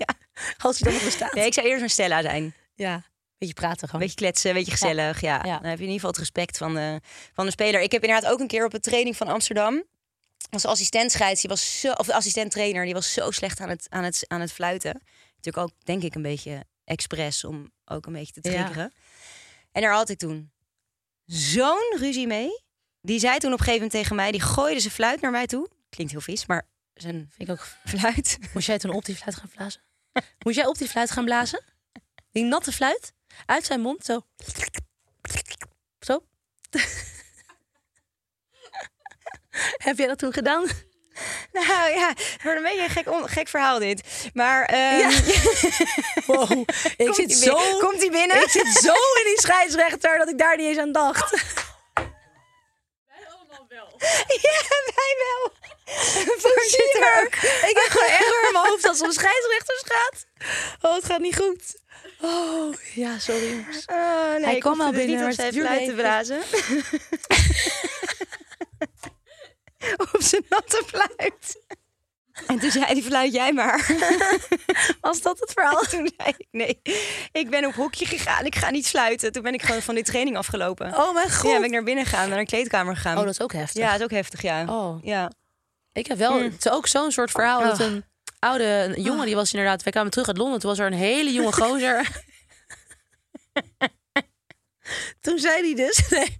[0.58, 1.34] Als hij dan nog bestaat.
[1.34, 2.54] Nee, ik zou eerst een Stella zijn.
[2.74, 3.02] Ja,
[3.46, 4.00] beetje praten gewoon.
[4.00, 5.20] beetje kletsen, een beetje gezellig.
[5.20, 5.40] Ja.
[5.44, 5.58] Ja.
[5.58, 7.00] Dan heb je in ieder geval het respect van de,
[7.32, 7.80] van de speler.
[7.80, 9.84] Ik heb inderdaad ook een keer op een training van Amsterdam...
[10.50, 12.84] als assistent scheids, die was zo, of de assistent trainer...
[12.84, 15.02] die was zo slecht aan het, aan het, aan het fluiten.
[15.36, 17.44] Natuurlijk ook, denk ik, een beetje expres...
[17.44, 18.54] om ook een beetje te Ja.
[18.62, 18.92] triggeren.
[19.72, 20.50] En daar had ik toen
[21.26, 22.62] zo'n ruzie mee.
[23.00, 24.30] Die zei toen op een gegeven moment tegen mij...
[24.30, 25.68] die gooide zijn fluit naar mij toe.
[25.88, 27.66] Klinkt heel vies, maar zijn Vind ik ook.
[27.84, 28.38] fluit...
[28.54, 29.80] Moest jij toen op die fluit gaan blazen?
[30.44, 31.64] Moest jij op die fluit gaan blazen?
[32.34, 33.12] Die natte fluit?
[33.46, 34.20] Uit zijn mond, zo.
[36.00, 36.22] Zo.
[39.86, 40.64] Heb jij dat toen gedaan?
[41.52, 44.02] Nou ja, het wordt een beetje een gek, on- gek verhaal dit.
[44.32, 45.08] Maar ehm, Ja.
[46.26, 46.50] Wow,
[46.96, 47.54] ik Komt zit zo...
[47.56, 48.42] binnen- Komt hij binnen?
[48.42, 51.32] Ik zit zo in die scheidsrechter dat ik daar niet eens aan dacht.
[54.46, 54.60] Ja,
[54.94, 55.52] wij wel.
[56.44, 57.22] Voorzitter.
[57.68, 60.26] Ik heb gewoon echt door in mijn hoofd dat het om scheidsrechters gaat.
[60.82, 61.82] Oh, het gaat niet goed.
[62.20, 63.66] Oh, ja, sorry.
[63.86, 65.94] Oh, nee, Hij kwam al binnen, maar het duurde te even.
[65.94, 66.42] blazen.
[70.12, 71.60] op zijn natte fluit.
[72.46, 73.86] En toen zei hij, fluit jij maar.
[75.00, 75.80] Was dat het verhaal?
[75.82, 76.80] Toen zei ik, nee,
[77.32, 78.44] ik ben op hokje gegaan.
[78.44, 79.32] Ik ga niet fluiten.
[79.32, 80.86] Toen ben ik gewoon van die training afgelopen.
[80.96, 81.50] Oh mijn god.
[81.50, 83.16] Ja, ben ik naar binnen gegaan, naar een kleedkamer gegaan.
[83.16, 83.82] Oh, dat is ook heftig.
[83.82, 84.64] Ja, dat is ook heftig, ja.
[84.66, 85.04] Oh.
[85.04, 85.30] Ja.
[85.92, 87.86] Ik heb wel, het is ook zo'n soort verhaal dat Oh.
[87.86, 88.04] een
[88.38, 90.92] oude een jongen, die was inderdaad, wij kwamen terug uit Londen, toen was er een
[90.92, 92.08] hele jonge gozer.
[95.20, 96.38] toen zei hij dus, nee,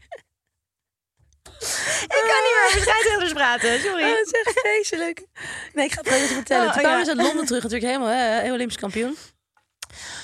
[2.05, 4.03] Ik kan niet meer over scheidsrechters praten, sorry.
[4.03, 5.25] oh, het is echt vreselijk.
[5.73, 6.67] Nee, ik ga het even vertellen.
[6.67, 7.05] Oh, toen kwamen ja.
[7.05, 9.17] ze uit Londen terug, natuurlijk helemaal eh, heel Olympisch kampioen.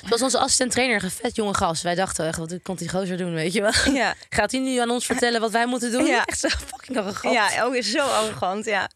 [0.00, 1.82] Toen was onze assistent trainer een vet jonge gast.
[1.82, 3.92] Wij dachten echt, wat komt die gozer doen, weet je wel?
[3.94, 4.14] Ja.
[4.28, 6.06] Gaat hij nu aan ons vertellen wat wij moeten doen?
[6.06, 6.24] Ja.
[6.26, 7.34] Echt zo fucking arrogant.
[7.34, 8.88] Ja, ook is zo arrogant, ja.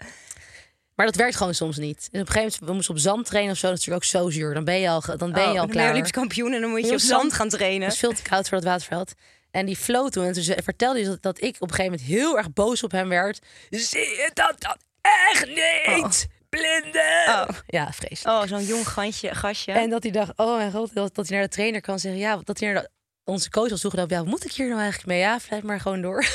[0.94, 2.08] Maar dat werkt gewoon soms niet.
[2.12, 3.68] En op een gegeven moment, we moesten op zand trainen of zo.
[3.68, 4.54] Dat is natuurlijk ook zo zuur.
[4.54, 5.90] Dan ben je al, dan ben je Oh, al dan ben klaar.
[5.90, 7.32] Olympisch kampioen en dan moet je op zand zand.
[7.32, 7.80] gaan trainen.
[7.80, 9.12] Het was veel te koud voor het waterveld.
[9.54, 10.24] En die floot toen.
[10.24, 12.90] En toen vertelde hij dat, dat ik op een gegeven moment heel erg boos op
[12.90, 13.38] hem werd.
[13.70, 16.26] Zie je dat dan echt niet?
[16.48, 17.24] Blinde!
[17.28, 17.48] Oh.
[17.66, 18.36] Ja, vreselijk.
[18.42, 19.72] Oh, zo'n jong gantje, gastje.
[19.72, 22.20] En dat hij dacht, oh mijn god, dat, dat hij naar de trainer kan zeggen.
[22.20, 22.90] Ja, dat hij naar de-
[23.24, 24.16] onze coach was toegelopen.
[24.16, 25.18] Ja, wat moet ik hier nou eigenlijk mee?
[25.18, 26.24] Ja, blijf maar gewoon door.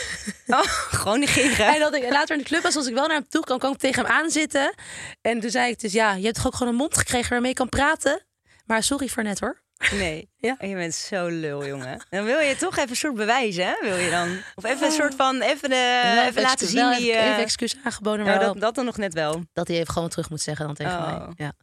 [0.48, 1.74] Oh, gewoon negeren.
[1.74, 3.58] En dat ik later in de club was, als ik wel naar hem toe kwam,
[3.60, 4.74] kwam ik tegen hem aanzitten.
[5.22, 7.50] En toen zei ik dus, ja, je hebt toch ook gewoon een mond gekregen waarmee
[7.50, 8.26] je kan praten?
[8.66, 9.62] Maar sorry voor net hoor.
[9.92, 10.28] Nee.
[10.42, 10.56] Ja.
[10.60, 12.06] Je bent zo lul, jongen.
[12.10, 13.74] Dan wil je toch even een soort bewijzen, hè?
[13.82, 14.38] Wil je dan?
[14.56, 17.10] Of even een soort van, even, de, Wel even laten zien wel wie...
[17.12, 19.44] even, eh, even excuus aangeboden, nou, maar wel dat, dat dan nog net wel.
[19.54, 21.06] dat hij even gewoon terug moet zeggen dan tegen Oh.
[21.08, 21.28] mij.
[21.36, 21.54] Ja,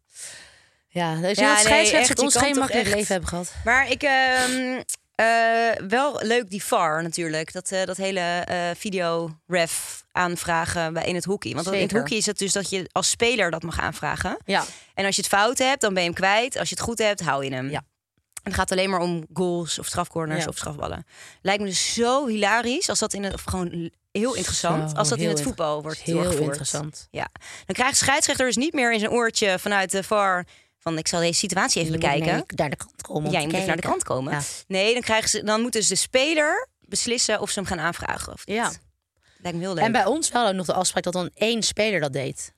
[0.88, 3.52] ja dus Ja, nee, echt, ons geen makkelijk leven hebben gehad.
[3.64, 4.02] Maar ik...
[4.02, 4.80] ehm,
[5.14, 7.52] eh, wel leuk die VAR natuurlijk.
[7.52, 11.52] Dat, eh, dat hele eh video-ref aanvragen bij in het hockey.
[11.54, 14.37] Want in het hockey is het dus dat je als speler dat mag aanvragen.
[14.44, 16.58] Ja, En als je het fout hebt, dan ben je hem kwijt.
[16.58, 17.70] Als je het goed hebt, hou je hem.
[17.70, 17.82] Ja.
[18.46, 20.48] En het gaat alleen maar om goals of strafcorners Ja.
[20.48, 21.06] of strafballen.
[21.42, 25.08] Lijkt me dus zo hilarisch als dat in het of gewoon heel interessant Zo, als
[25.08, 26.42] dat in het voetbal wordt heel doorgevoerd.
[26.46, 27.08] interessant.
[27.10, 27.28] Ja.
[27.66, 30.47] Dan krijgt scheidsrechter dus niet meer in zijn oortje vanuit de VAR
[30.78, 32.44] van ik zal deze situatie even bekijken.
[32.56, 33.30] naar de kant komen.
[33.30, 34.32] te moet even naar de kant komen.
[34.32, 34.40] Ja.
[34.68, 38.32] Nee, dan krijgen ze dan moet dus de speler beslissen of ze hem gaan aanvragen
[38.32, 38.56] of niet.
[38.56, 38.73] Ja.
[39.38, 39.84] Lijkt me heel leuk.
[39.84, 42.52] En bij ons wel nog de afspraak dat dan één speler dat deed.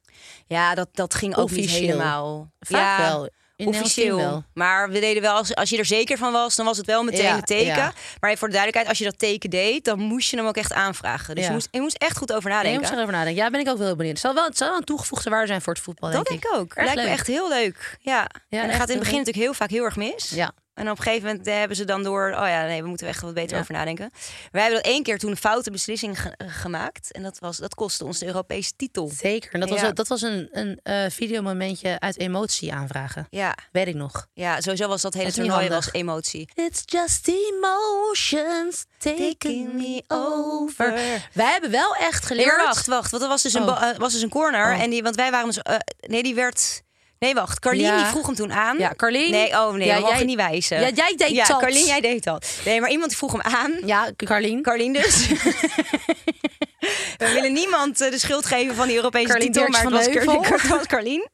[0.46, 2.50] ja, dat, dat ging ook niet helemaal.
[2.60, 3.28] Vaak ja, wel.
[3.58, 4.44] In officieel.
[4.54, 7.02] Maar we deden wel, als, als je er zeker van was, dan was het wel
[7.02, 7.66] meteen Ja, teken.
[7.76, 7.92] ja.
[8.20, 10.72] Maar voor de duidelijkheid, als je dat teken deed, dan moest je hem ook echt
[10.72, 11.34] aanvragen.
[11.34, 11.48] Dus Ja.
[11.48, 12.88] je, moest, je moest echt goed over Nee, je nadenken.
[12.88, 13.42] moet erover nadenken.
[13.42, 14.12] Ja, ben ik ook wel heel benieuwd.
[14.14, 16.42] Het zal wel, het zal wel een toegevoegde waarde zijn voor het voetbal, dat denk
[16.42, 16.74] denk ik ook.
[16.74, 17.96] Erg Lijkt me echt heel leuk.
[18.00, 18.26] Ja.
[18.48, 19.04] en echt gaat in het begin leuk.
[19.26, 20.30] natuurlijk heel vaak heel erg mis.
[20.34, 20.52] Ja.
[20.78, 23.12] En op een gegeven moment hebben ze dan door, oh ja, nee, we moeten er
[23.12, 23.62] echt wat beter Ja.
[23.62, 24.10] over nadenken.
[24.52, 27.12] Wij hebben dat één keer toen een foute beslissing ge- eh, gemaakt.
[27.12, 29.10] En dat, was, dat kostte ons de Europese titel.
[29.16, 29.52] Zeker.
[29.52, 29.90] En dat was, Ja.
[29.92, 33.26] dat was een, een eh, videomomentje uit emotie aanvragen.
[33.30, 34.26] Ja, Weet ik nog.
[34.34, 36.48] ja sowieso was dat hele Dat toernooi was emotie.
[36.54, 40.92] It's just emotions taking me over.
[41.32, 42.56] Wij hebben wel echt geleerd.
[42.56, 43.10] maar wacht, wacht.
[43.10, 43.82] Want er was dus een, Oh.
[43.82, 44.72] eh, was dus een corner.
[44.74, 44.80] Oh.
[44.82, 45.60] En die, want wij waren dus...
[46.00, 46.82] nee, die werd...
[47.18, 47.58] Nee, wacht.
[47.58, 47.96] Carlien Ja.
[47.96, 48.78] die vroeg hem toen aan.
[48.78, 49.30] Ja, Carlien.
[49.30, 50.80] Nee, oh nee, Ja, jij- niet wijzen.
[50.80, 51.58] Ja, jij deed Ja, dat.
[51.60, 52.46] Carlien, jij deed dat.
[52.64, 53.74] Nee, maar iemand die vroeg hem aan.
[53.84, 54.62] Ja, Carlien.
[54.62, 55.26] Carlien dus.
[57.18, 60.08] we willen niemand eh, de schuld geven van die Europese Carlien titel, maar het was,
[60.08, 61.28] Carlien, was Carlien.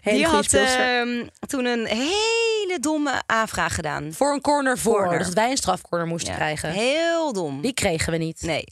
[0.00, 4.12] Hele die had ehm, toen een hele domme aanvraag gedaan.
[4.12, 4.98] voor een corner voor.
[4.98, 5.18] Corner.
[5.18, 6.70] Dus dat wij een strafcorner moesten Ja, krijgen.
[6.70, 7.60] Heel dom.
[7.60, 8.42] Die kregen we niet.
[8.42, 8.64] Nee.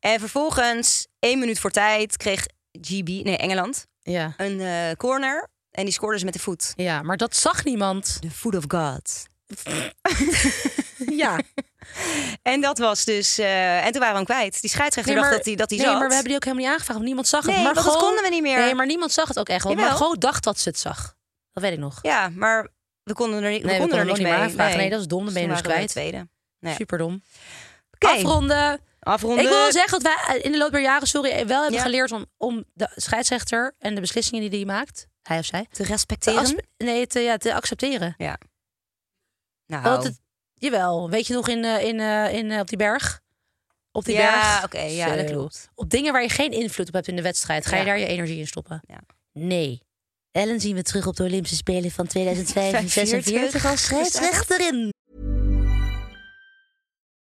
[0.00, 2.46] En vervolgens, één minuut voor tijd, kreeg
[2.80, 4.34] GB, nee, Engeland, Ja.
[4.36, 5.48] een eh, corner.
[5.70, 6.72] En die scoorde ze met de voet.
[6.76, 8.16] ja, maar dat zag niemand.
[8.20, 9.26] The foot of God.
[11.14, 11.40] Ja.
[12.42, 13.38] En dat was dus...
[13.38, 14.60] eh, en toen waren we hem kwijt.
[14.60, 15.98] Die scheidsrechter Nee, dacht maar- dat hij dat hij nee, zat.
[15.98, 16.98] maar we hebben die ook helemaal niet aangevraagd.
[16.98, 17.54] want Niemand zag het.
[17.54, 18.58] Nee, maar dat konden we niet meer.
[18.58, 19.64] Nee, maar niemand zag het ook echt.
[19.64, 19.98] Want Jawel.
[19.98, 21.14] Margot dacht dat ze het zag.
[21.52, 21.98] Dat weet ik nog.
[22.02, 22.68] Ja, maar
[23.02, 24.36] we konden er, niet- we nee, we konden er konden nog niet mee.
[24.36, 24.76] meer aanvragen.
[24.78, 24.90] Nee.
[24.90, 25.24] dat is dom.
[25.24, 25.88] Dan ben je dus kwijt.
[25.88, 26.28] tweede.
[26.60, 26.74] Nee.
[26.74, 27.22] Superdom.
[27.94, 28.80] Oké, Afronden.
[29.00, 29.42] Afronden.
[29.44, 31.82] Ik wil wel zeggen dat wij in de loop der jaren, sorry, wel hebben Ja.
[31.84, 35.82] geleerd om, om de scheidsrechter en de beslissingen die hij maakt, hij of zij, te
[35.82, 36.64] te, respecteren.
[36.76, 38.14] nee, te, ja, te accepteren.
[39.66, 40.20] Nou, Want het,
[40.54, 43.20] jawel, weet je nog in, eh, in, eh, in, eh, op die berg?
[43.92, 44.64] Op die ja, berg?
[44.64, 45.68] oké, ja, dat klopt.
[45.74, 47.86] Op dingen waar je geen invloed op hebt in de wedstrijd, ga je Ja.
[47.88, 48.80] daar je energie in stoppen?
[48.86, 49.00] Ja.
[49.32, 49.82] Nee.
[50.30, 54.92] Ellen zien we terug op de Olympische Spelen van 2046 46 als scheidsrechterin.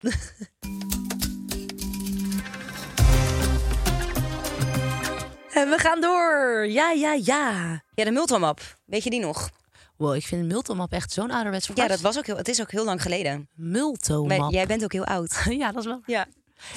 [5.50, 6.66] En we gaan door.
[6.68, 7.82] Ja, ja, ja.
[7.94, 8.60] Ja, de Multomap.
[8.86, 9.50] Weet je die nog?
[9.96, 11.88] Wow, ik vind Multomap echt zo'n ouderwets Ja, woord.
[11.88, 13.48] dat was ook heel, het is ook heel lang geleden.
[13.54, 14.52] Maar Multomap.
[14.52, 15.42] jij bent ook heel oud.
[15.48, 16.02] Ja, dat is wel.
[16.06, 16.26] Ja.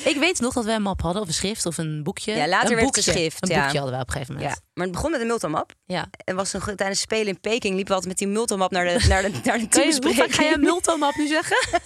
[0.03, 2.35] Ik weet nog dat wij een map hadden, of een schrift, of een boekje.
[2.35, 3.61] Ja, later een werd het een schrift, Een ja.
[3.61, 4.41] boekje hadden wij op een gegeven ja.
[4.41, 4.61] moment.
[4.73, 5.71] Maar het begon met een Multomap.
[5.85, 6.09] Ja.
[6.23, 9.05] En was een, tijdens spelen in Peking liepen we altijd met die Multomap naar de,
[9.07, 10.57] naar de, naar de hoe vaak ga je.
[10.57, 11.81] Multomap nu zeggen?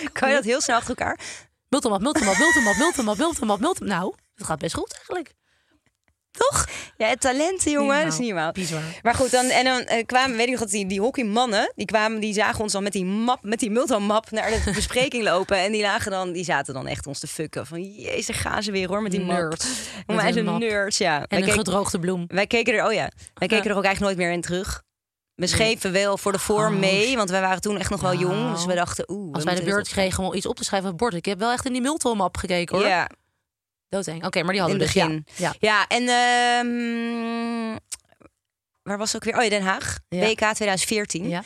[0.12, 1.18] Kan je dat heel snel achter elkaar?
[1.68, 3.88] Multomap, Multomap, Multomap, Multomap, Multomap, Multomap.
[3.88, 5.34] Nou, dat gaat best goed eigenlijk.
[6.32, 6.66] Toch?
[6.96, 8.02] Ja, het talenten, jongen.
[8.04, 8.52] Dat is niet normaal.
[8.52, 8.82] Bizar.
[9.02, 11.86] Maar goed, dan, en dan eh, kwamen, weet ik nog dat die, die hockeymannen, die
[11.86, 15.56] kwamen, die zagen ons dan met die map, met die multomap naar de bespreking lopen.
[15.56, 17.66] En die lagen dan, die zaten dan echt ons te fucken.
[17.66, 19.64] Van, jezus, gaan ze weer hoor, met die Nerds.
[19.66, 20.06] map.
[20.06, 20.58] Met Maar map.
[20.60, 21.14] nerds, ja.
[21.20, 22.24] En wij, een keken, gedroogde bloem.
[22.28, 24.82] wij keken er, oh ja, wij keken er ook eigenlijk nooit meer in terug.
[25.42, 28.14] We schreven wel voor de vorm Oh, mee, want wij waren toen echt nog wel
[28.14, 28.34] jong.
[28.34, 28.54] Nou.
[28.54, 29.34] Dus we dachten, oeh.
[29.34, 31.14] Als wij de beurt kregen om iets op te schrijven op het bord.
[31.14, 32.86] Ik heb wel echt in die Multomap gekeken hoor.
[32.86, 33.08] Ja,
[33.88, 34.24] Doodeng.
[34.24, 34.94] Oké, maar die hadden we dus.
[34.94, 35.26] begin.
[35.34, 35.54] Ja.
[35.58, 37.78] Ja, en ehm,
[38.82, 39.36] waar was het ook weer?
[39.38, 39.98] Oh ja, Den Haag.
[40.08, 41.28] WK 2014.
[41.28, 41.42] Ja.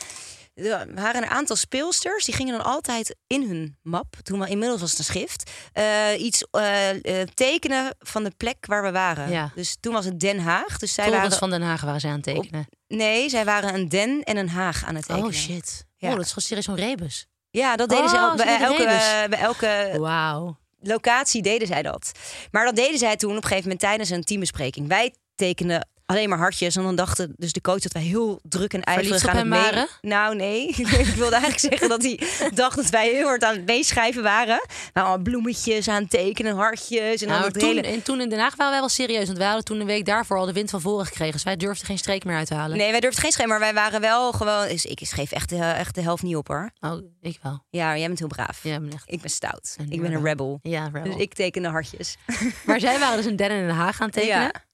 [0.57, 4.81] Er waren een aantal speelsters die gingen dan altijd in hun map, toen wel inmiddels
[4.81, 6.89] was het een schrift, eh, iets eh,
[7.35, 9.31] tekenen van de plek waar we waren.
[9.31, 9.53] Ja.
[9.55, 10.79] Dus toen was het Den Haag.
[10.79, 12.67] Dus zij waren, van Den Haag waren ze aan het tekenen.
[12.89, 15.27] nee, zij waren een Den en een Haag aan het tekenen.
[15.29, 15.85] Oh shit.
[15.97, 16.09] Ja.
[16.09, 17.27] Oh, dat is gewoon serieus zo'n rebus.
[17.51, 20.59] Ja, dat deden ze Oh, el- bij, elke, bij elke Wauw.
[20.81, 22.11] locatie deden zij dat.
[22.51, 24.89] Maar dat deden zij toen op een gegeven moment tijdens een teambespreking.
[24.89, 26.77] Wij tekenden alleen maar hartjes.
[26.77, 29.89] En dan dachten dus de coach dat wij heel druk en ijverig aan het waren?
[30.01, 30.69] Nou, nee.
[31.05, 32.21] ik wilde eigenlijk zeggen dat hij
[32.55, 34.67] dacht dat wij heel hard aan het meeschrijven waren.
[34.93, 37.23] Nou, bloemetjes aan tekenen, hartjes.
[37.23, 37.87] En dan Nou, dat toen, hele...
[37.87, 39.27] en toen in Den Haag waren wij wel serieus.
[39.27, 41.33] Want wij hadden toen een week daarvoor al de wind van voren gekregen.
[41.33, 42.77] Dus wij durfden geen streek meer uit te halen.
[42.77, 44.69] Nee, wij durfden geen schrijven, maar wij waren wel gewoon...
[44.69, 46.71] Dus ik schreef echt de, echt de helft niet op, hoor.
[46.81, 47.65] Oh, ik wel.
[47.71, 48.63] Ja, jij bent heel braaf.
[48.63, 49.05] Ja, ik ben echt...
[49.07, 49.75] Ik ben stout.
[49.79, 50.59] Een ik ben een rebel.
[50.63, 51.03] Ja, rebel.
[51.03, 52.17] Dus ik tekende hartjes.
[52.67, 54.43] Maar zij waren dus in Den en Den Haag aan tekenen.
[54.43, 54.66] Ja.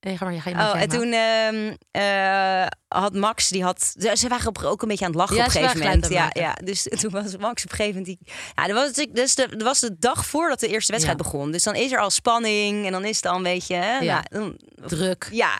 [0.00, 3.94] Nee, ga maar, je ga je Oh, en toen ehm, eh, had Max, die had...
[4.14, 6.08] Ze waren ook een beetje aan het lachen Ja, op een gegeven moment.
[6.08, 8.06] Ja, ja, dus toen was Max op een gegeven moment...
[8.06, 8.18] Die,
[8.54, 11.24] ja, dat was, natuurlijk- dus de, dat was de dag voordat de eerste wedstrijd Ja.
[11.24, 11.50] begon.
[11.52, 13.74] Dus dan is er al spanning en dan is het al een beetje...
[13.74, 14.24] Hè, Ja.
[14.30, 15.28] nou, dan- Druk.
[15.32, 15.58] ja,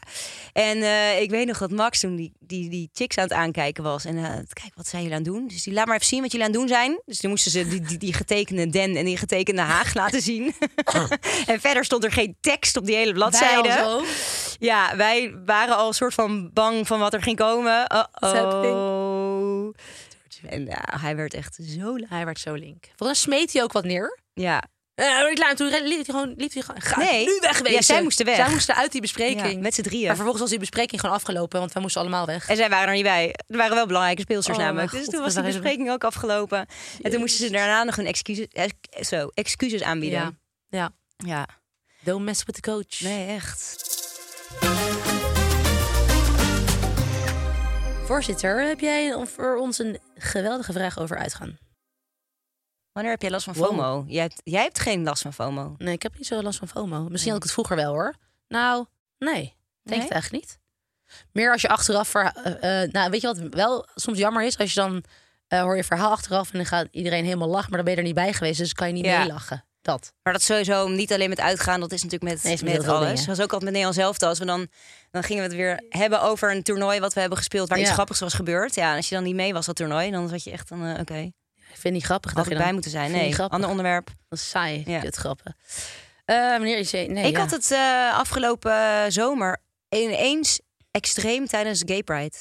[0.53, 3.83] en eh, ik weet nog dat Max toen die, die, die chicks aan het aankijken
[3.85, 4.05] was.
[4.05, 5.48] En eh, kijk, wat zijn jullie aan het doen?
[5.48, 7.00] Dus die laat maar even zien wat jullie aan het doen zijn.
[7.07, 10.55] Dus toen moesten ze die, die, die getekende Den en die getekende Haag laten zien.
[11.46, 14.03] en verder stond er geen tekst op die hele bladzijde.
[14.59, 17.93] Ja, wij waren al een soort van bang van wat er ging komen.
[18.23, 19.75] Uh-oh.
[20.49, 22.07] En ja, hij werd echt zo lui.
[22.09, 22.85] Hij werd zo link.
[22.97, 24.19] Volgens mij smeet hij ook wat neer.
[24.35, 24.62] Ja.
[24.95, 27.27] Eh, ik laat- toen liep hij gewoon, liep hij gewoon ga Nee.
[27.27, 27.73] nu wegwezen.
[27.75, 28.37] Ja, zij moesten weg.
[28.37, 29.53] Zij moesten uit die bespreking.
[29.53, 30.03] Ja, met z'n drieën.
[30.07, 32.49] Maar vervolgens was die bespreking gewoon afgelopen, want wij moesten allemaal weg.
[32.49, 33.35] En zij waren er niet bij.
[33.47, 34.90] Er waren wel belangrijke speelsters Oh, namelijk.
[34.93, 36.66] Dus toen was waren bespreking ook afgelopen.
[37.03, 38.69] En toen moesten ze daarna nog hun excuses, eh,
[39.03, 40.19] zo, excuses aanbieden.
[40.19, 40.33] Ja.
[40.69, 40.90] ja.
[41.16, 41.47] ja.
[42.03, 43.01] Don't mess with the coach.
[43.01, 43.79] Nee, echt.
[48.04, 51.58] Voorzitter, heb jij voor ons een geweldige vraag over uitgaan?
[52.92, 53.66] Wanneer heb jij last van Wow.
[53.66, 54.04] FOMO?
[54.06, 55.74] Jij hebt, jij hebt geen last van FOMO.
[55.78, 57.08] Nee, ik heb niet zo last van FOMO.
[57.08, 58.14] Misschien had ik het vroeger wel hoor.
[58.48, 58.86] Nou,
[59.18, 59.34] nee.
[59.42, 60.00] Denk Nee?
[60.00, 60.58] het eigenlijk niet.
[61.32, 62.14] Meer als je achteraf...
[62.14, 64.58] Eh, eh, nou, weet je wat wel soms jammer is?
[64.58, 65.04] Als je dan
[65.48, 68.00] eh, hoor je verhaal achteraf en dan gaat iedereen helemaal lachen, maar dan ben je
[68.00, 69.18] er niet bij geweest, dus kan je niet Ja.
[69.18, 69.64] meelachen.
[69.83, 70.12] Dat.
[70.23, 73.01] Maar dat sowieso niet alleen met uitgaan, dat is natuurlijk met, Nee, is met alles.
[73.01, 73.16] dingen.
[73.16, 74.23] Dat was ook altijd met Nederland zelf.
[74.23, 74.69] Als we dan,
[75.11, 77.90] dan gingen we het weer hebben over een toernooi wat we hebben gespeeld, waar iets
[77.90, 78.75] grappigs was gebeurd.
[78.75, 80.85] Ja, en als je dan niet mee was dat toernooi, dan zat je echt dan,
[80.87, 81.33] eh, oké, Ik
[81.66, 82.31] vind het niet grappig.
[82.31, 82.73] ik je bij dan.
[82.73, 83.11] moeten zijn.
[83.11, 84.11] Nee, ander onderwerp.
[84.29, 85.01] Dat is saai, Ja.
[85.01, 85.57] kut grappen.
[86.25, 87.38] Eh meneer nee, ik ja.
[87.40, 92.37] had het eh, afgelopen zomer ineens extreem tijdens Gay Pride.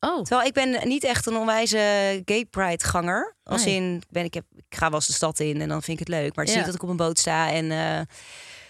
[0.00, 1.76] Oh, Terwijl ik ben niet echt een onwijze
[2.24, 3.36] Gay Pride ganger.
[3.42, 3.74] Als Nee.
[3.74, 6.06] in, ben, ik, heb, ik ga wel eens de stad in en dan vind ik
[6.08, 6.34] het leuk.
[6.34, 6.56] Maar het is Ja.
[6.56, 7.70] niet dat ik op een boot sta en...
[7.70, 8.08] het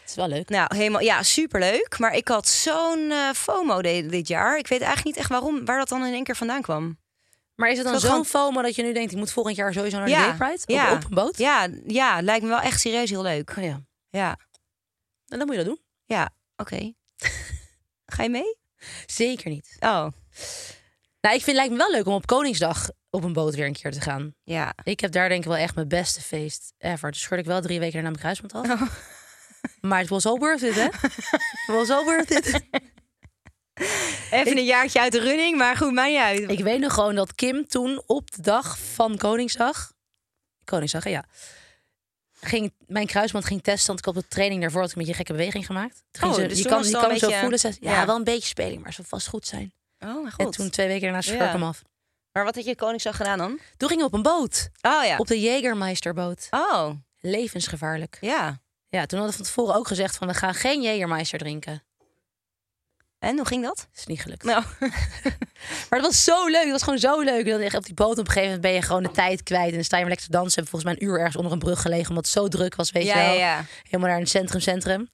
[0.07, 0.49] is wel leuk.
[0.49, 1.99] Nou, helemaal, ja, superleuk.
[1.99, 4.59] Maar ik had zo'n eh, FOMO dit, dit jaar.
[4.59, 6.99] Ik weet eigenlijk niet echt waarom, waar dat dan in één keer vandaan kwam.
[7.55, 9.73] Maar is het dan zo'n gewoon- FOMO dat je nu denkt, ik moet volgend jaar
[9.73, 10.63] sowieso naar de Gay Pride?
[10.63, 10.93] Op- ja.
[10.93, 11.39] Op, een boot?
[11.39, 13.55] Ja, ja, lijkt me wel echt serieus heel leuk.
[13.59, 13.81] Oh, ja.
[14.11, 14.39] Ja,
[15.27, 15.81] En dan moet je dat doen.
[16.05, 16.93] ja, oké.
[18.15, 18.57] Ga je mee?
[19.07, 19.77] Zeker niet.
[19.81, 20.07] Oh,
[21.21, 23.67] Nou, ik vind het lijkt me wel leuk om op Koningsdag op een boot weer
[23.67, 24.35] een keer te gaan.
[24.43, 24.75] ja.
[24.83, 27.11] Ik heb daar denk ik wel echt mijn beste feest ever.
[27.11, 28.81] Dus schud ik wel drie weken daarna mijn kruisband af.
[28.81, 28.89] Oh.
[29.81, 30.89] Maar het was all worth it, hè?
[30.91, 32.61] Het was all worth it.
[34.31, 36.51] Even een jaartje uit de running, maar goed, niet uit.
[36.51, 39.93] Ik weet nog gewoon dat Kim toen op de dag van Koningsdag...
[40.65, 41.25] Koningsdag, ja.
[42.41, 45.03] Ging, mijn kruisband ging testen, want ik had op de training daarvoor had ik een
[45.03, 46.05] beetje gekke beweging gemaakt.
[46.11, 47.59] Toen Oh, ze, dus je kan, je kan zo beetje- voelen.
[47.59, 48.07] Ze, ja, ja.
[48.07, 49.73] wel een beetje speling, maar ze vast goed zijn.
[49.99, 50.53] Oh, mijn En god.
[50.53, 51.51] toen twee weken daarna sprak Ja.
[51.53, 51.83] hem af.
[52.33, 53.59] Maar wat had je Koningsdag gedaan dan?
[53.77, 54.69] Toen gingen we op een boot.
[54.83, 55.17] Oh ja.
[55.17, 56.47] Op de Jägermeisterboot.
[56.51, 58.19] Oh, Levensgevaarlijk.
[58.21, 58.61] ja.
[58.91, 61.83] Ja, toen hadden we van tevoren ook gezegd van we gaan geen Jägermeister drinken.
[63.19, 63.77] En hoe ging dat?
[63.77, 64.43] Dat is niet gelukt.
[64.45, 64.65] Nou,
[65.89, 66.63] Maar het was zo leuk.
[66.63, 67.47] Het was gewoon zo leuk.
[67.47, 69.69] Dan op die boot op een gegeven moment ben je gewoon de tijd kwijt.
[69.69, 70.55] En dan sta je maar lekker te dansen.
[70.63, 72.09] Hebben volgens mij een uur ergens onder een brug gelegen.
[72.09, 73.39] Omdat het zo druk was, weet ja, je wel.
[73.39, 73.65] ja, ja.
[73.83, 75.09] Helemaal naar een centrum, centrum.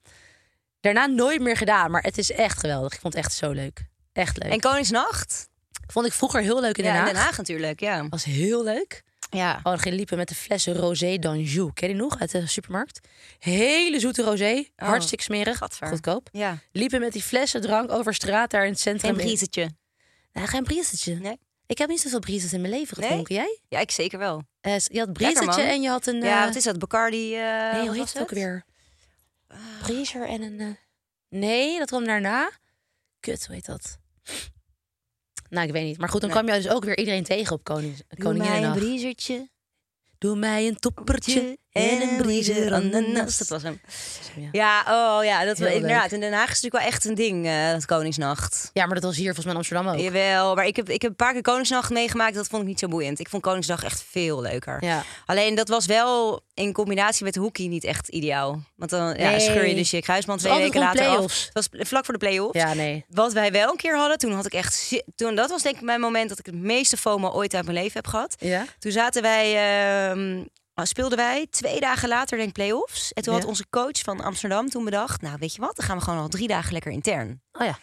[0.79, 1.91] Daarna nooit meer gedaan.
[1.91, 2.93] Maar het is echt geweldig.
[2.93, 3.85] Ik vond het echt zo leuk.
[4.15, 4.51] Echt leuk.
[4.51, 5.49] En Koningsnacht?
[5.87, 7.07] Vond ik vroeger heel leuk in Den ja, Haag.
[7.07, 8.07] in Den Haag natuurlijk, ja.
[8.09, 9.03] Was heel leuk.
[9.29, 9.59] Ja.
[9.63, 11.73] Oh, ging liepen met de flessen rosé d'Anjou.
[11.73, 13.07] Ken je nog uit de supermarkt?
[13.39, 14.65] Hele zoete rosé.
[14.75, 15.53] Hartstikke smerig.
[15.53, 15.87] Oh, gadver.
[15.87, 16.29] Goedkoop.
[16.31, 16.57] Ja.
[16.71, 19.15] Liepen met die flessen drank over straat daar in het centrum.
[19.15, 19.69] Geen briezetje.
[20.33, 21.15] Nou, geen briezetje.
[21.15, 21.39] Nee.
[21.67, 23.07] Ik heb niet zoveel briezes in mijn leven Nee?
[23.07, 23.35] gedronken.
[23.35, 23.59] Jij?
[23.67, 24.43] Ja, ik zeker wel.
[24.61, 25.59] Eh, je had briezetje man.
[25.59, 26.21] en je had een...
[26.21, 26.79] ja, eh, wat is dat?
[26.79, 27.35] Bacardi?
[27.35, 28.63] eh Nee, hoe heet het ook weer?
[29.81, 30.77] Breezer en een...
[31.29, 32.51] Nee, dat kwam daarna.
[33.19, 33.97] Kut, hoe heet dat?
[35.49, 35.97] Nou, ik weet niet.
[35.97, 36.39] Maar goed, dan Nee.
[36.39, 39.49] kwam je dus ook weer iedereen tegen op Konings Doe mij een briezertje.
[40.17, 43.37] Doe mij een toppertje en een briezer ananas.
[43.37, 43.79] Dat was hem.
[44.35, 44.49] Ja.
[44.51, 46.11] Ja, oh ja, dat inderdaad.
[46.11, 48.69] In Den Haag is het natuurlijk wel echt een ding, eh dat Koningsnacht.
[48.73, 49.99] Ja, maar dat was hier volgens mij in Amsterdam ook.
[49.99, 52.35] Jawel, maar ik heb, ik heb een paar keer Koningsnacht meegemaakt.
[52.35, 53.19] Dat vond ik niet zo boeiend.
[53.19, 54.83] Ik vond Koningsdag echt veel leuker.
[54.83, 55.03] Ja.
[55.25, 58.63] Alleen dat was wel in combinatie met de hockey niet echt ideaal.
[58.75, 61.21] Want dan ja, scheur je dus je kruisband twee weken later af.
[61.21, 62.59] Het was vlak voor de play-offs.
[62.59, 63.05] Ja, nee.
[63.09, 65.03] Wat wij wel een keer hadden, toen had ik echt...
[65.15, 67.77] Toen, dat was denk ik mijn moment dat ik het meeste FOMO ooit uit mijn
[67.77, 68.35] leven heb gehad.
[68.39, 68.65] Ja?
[68.79, 70.43] Toen zaten wij, ehm,
[70.83, 73.13] speelden wij twee dagen later denk ik play-offs.
[73.13, 73.39] En toen Ja.
[73.39, 75.21] had onze coach van Amsterdam toen bedacht...
[75.21, 77.41] nou, weet je wat, dan gaan we gewoon al drie dagen lekker intern.
[77.51, 77.77] Oh ja.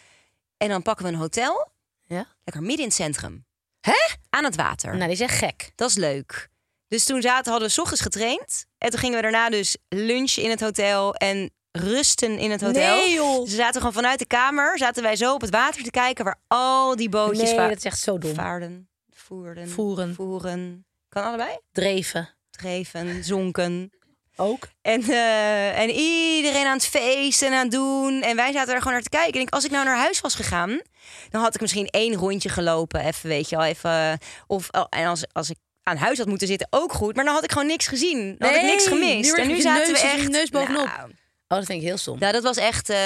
[0.57, 1.71] En dan pakken we een hotel,
[2.05, 2.25] Ja?
[2.43, 3.45] lekker midden in het centrum.
[3.81, 4.15] Hè?
[4.29, 4.89] Aan het water.
[4.91, 5.71] Nou, die is echt gek.
[5.75, 6.49] Dat is leuk.
[6.87, 8.65] Dus toen zaten, hadden we 's ochtends getraind.
[8.77, 12.95] En toen gingen we daarna dus lunchen in het hotel en rusten in het hotel.
[12.95, 13.43] Nee, joh.
[13.43, 16.39] We zaten gewoon vanuit de kamer, zaten wij zo op het water te kijken waar
[16.47, 18.33] al die bootjes Nee, dat is echt zo dom.
[18.33, 20.15] vaarden, voerden, Voeren.
[20.15, 20.85] voeren.
[21.09, 21.57] Kan allebei?
[21.71, 22.32] Dreven.
[22.57, 23.91] Dreven, zonken.
[24.35, 24.67] Ook?
[24.81, 28.21] En, eh, en iedereen aan het feesten en aan het doen.
[28.21, 29.33] En wij zaten er gewoon naar te kijken.
[29.33, 30.81] En ik, als ik nou naar huis was gegaan,
[31.29, 33.05] dan had ik misschien één rondje gelopen.
[33.05, 34.17] Even, weet je wel, even.
[34.47, 37.15] Of, oh, en als, als ik aan huis had moeten zitten, ook goed.
[37.15, 38.35] Maar dan had ik gewoon niks gezien.
[38.37, 39.31] Dan had ik niks nu gemist.
[39.31, 40.29] werd en nu zaten neus- we echt...
[40.29, 40.85] neus bovenop.
[40.85, 41.11] Nou,
[41.47, 42.17] Oh, dat vind ik heel stom.
[42.19, 42.89] ja, dat was echt...
[42.89, 42.97] eh,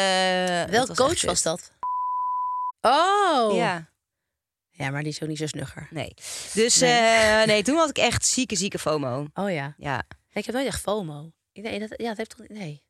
[0.64, 1.72] Welk was coach echt was dat?
[2.82, 3.56] Oh.
[3.56, 3.86] Ja,
[4.78, 5.88] Ja, maar die is ook niet zo snugger.
[5.92, 6.14] nee.
[6.54, 7.02] Dus Nee.
[7.02, 7.46] nee.
[7.46, 9.28] nee, toen had ik echt zieke, zieke FOMO.
[9.34, 9.74] Oh ja.
[9.78, 10.04] Ja.
[10.34, 11.32] Ik heb nooit echt FOMO.
[11.54, 12.48] Nee, dat, ja, dat heeft toch...
[12.48, 12.84] Nee.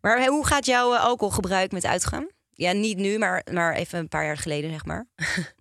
[0.00, 2.26] Maar hè, hoe gaat jouw eh, alcoholgebruik met uitgaan?
[2.52, 5.06] Ja, niet nu, maar, maar even een paar jaar geleden, zeg maar.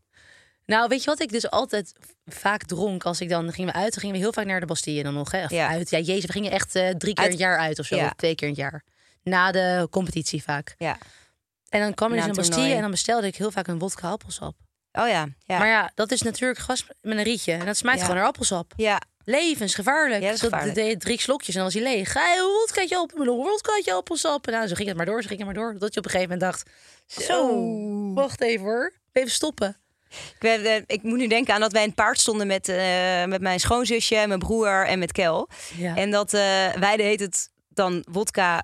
[0.66, 1.94] Nou, weet je wat ik dus altijd
[2.26, 4.66] vaak dronk als ik dan gingen we uit, dan gingen we heel vaak naar de
[4.66, 5.44] Bastille dan nog, hè?
[5.44, 5.68] Of Ja.
[5.68, 5.90] uit.
[5.90, 8.06] Ja, jezus, we gingen echt eh, drie keer Uit- het jaar uit of zo, Ja.
[8.06, 8.84] of twee keer het jaar.
[9.24, 10.76] Na de competitie vaak.
[10.78, 10.98] Ja.
[11.70, 13.52] En dan kwam je Na dus in de een Bastille en dan bestelde ik heel
[13.52, 14.56] vaak een wodka appelsap.
[14.94, 15.58] Oh ja, ja.
[15.58, 17.52] Maar ja, dat is natuurlijk gas met een rietje.
[17.52, 18.04] En dat smaakt Ja.
[18.04, 18.74] gewoon naar appelsap.
[18.76, 19.02] ja.
[19.26, 20.22] Levensgevaarlijk.
[20.24, 20.76] Ja, dat gevaarlijk.
[20.76, 22.12] deed drie slokjes en dan was hij leeg.
[22.12, 24.48] Ga je een wodkaatje op, een wodkaatje appelsap.
[24.48, 25.80] En nou, zo ging het maar door, zo ging het maar door.
[25.80, 26.70] Dat je op een gegeven moment dacht,
[27.08, 28.94] zo, wacht even hoor.
[29.12, 29.78] Even stoppen.
[30.10, 32.70] Ik, ben, eh, ik moet nu denken aan dat wij in het paard stonden met,
[32.70, 35.50] eh, met mijn schoonzusje, mijn broer en met Kel.
[35.78, 35.96] Ja.
[35.96, 38.64] En dat eh, wij deed het dan wodka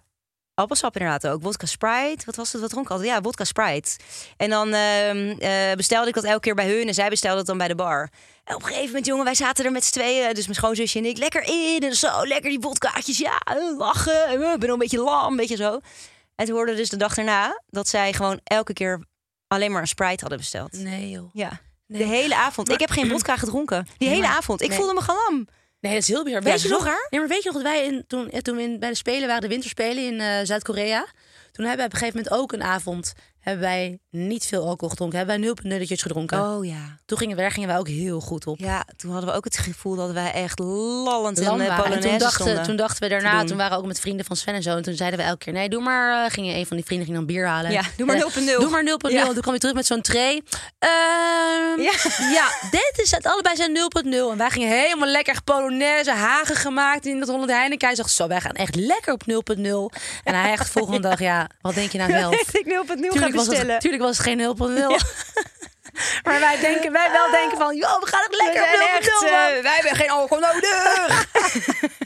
[0.59, 1.41] appelsap inderdaad ook.
[1.43, 2.25] Wodka Sprite.
[2.25, 2.61] Wat was het?
[2.61, 3.09] Wat dronk ik altijd?
[3.09, 3.97] Ja, wodka Sprite.
[4.37, 7.45] En dan ehm, eh, bestelde ik dat elke keer bij hun en zij bestelde het
[7.45, 8.09] dan bij de bar.
[8.43, 10.97] En op een gegeven moment, jongen, wij zaten er met z'n tweeën, dus mijn schoonzusje
[10.99, 11.79] en ik, lekker in.
[11.83, 14.25] En zo, lekker die wodkaatjes, ja, eh, lachen.
[14.27, 15.79] En, eh, Ik ben nog een beetje lam, een beetje zo.
[16.35, 19.03] En toen hoorde dus de dag daarna dat zij gewoon elke keer
[19.47, 20.71] alleen maar een Sprite hadden besteld.
[20.71, 21.29] Nee joh.
[21.33, 21.59] Ja.
[21.87, 22.01] Nee.
[22.01, 22.69] De hele avond.
[22.71, 23.87] Ik heb geen vodka gedronken.
[23.97, 24.61] Die hele maar- avond.
[24.61, 24.77] Ik nee.
[24.77, 25.47] voelde me gewoon lam.
[25.79, 26.43] Nee, dat is heel bizar.
[26.43, 26.83] Ja, Weet je nog?
[26.85, 27.07] raar.
[27.09, 28.95] Nee, maar weet je nog dat wij in, toen, eh, toen we in, bij de
[28.95, 31.05] Spelen waren, de winterspelen in eh, Zuid-Korea.
[31.51, 33.13] Toen hebben wij op een gegeven moment ook een avond
[33.49, 35.17] hebben wij niet veel alcohol gedronken.
[35.17, 36.39] Hebben wij nul nulletjes gedronken.
[36.41, 36.97] Oh ja.
[37.05, 38.59] Toen gingen we, daar gingen wij ook heel goed op.
[38.59, 41.69] Ja, toen hadden we ook het gevoel dat wij echt lallend Lam in de.
[41.71, 42.63] En toen Polonaise dachten, stonden.
[42.63, 44.75] toen dachten we daarna, toen waren we ook met vrienden van Sven en zo.
[44.75, 46.25] En toen zeiden we elke keer, nee, doe maar.
[46.25, 47.71] eh, gingen een van die vrienden ging dan bier halen.
[47.71, 48.59] Ja, doe maar Eh, 0.0.
[48.59, 49.09] Doe maar 0.0.
[49.11, 49.25] Ja.
[49.25, 50.41] Toen kwam je terug met zo'n tray.
[50.79, 51.91] Ehm, Ja.
[52.31, 52.47] ja.
[52.71, 53.25] dit is het.
[53.25, 54.31] Allebei zijn 0.0.
[54.31, 57.87] En wij gingen helemaal lekker Polonaise, hagen gemaakt in dat Holland Heineken.
[57.87, 59.89] Hij zegt, zo, wij gaan echt lekker op 0.0.
[60.23, 62.43] En hij echt de volgende dag, ja, wat denk je nou zelf?
[62.43, 63.71] Dat ik 0.0 ga Tuurlijk was, bestellen.
[63.73, 65.05] het, tuurlijk was het geen 0.0.
[66.25, 68.89] maar wij, denken, wij wel denken van, joh, we gaan het lekker We zijn op
[68.91, 68.97] 0.0.
[68.97, 71.27] echt, eh, wij hebben geen alcohol nodig.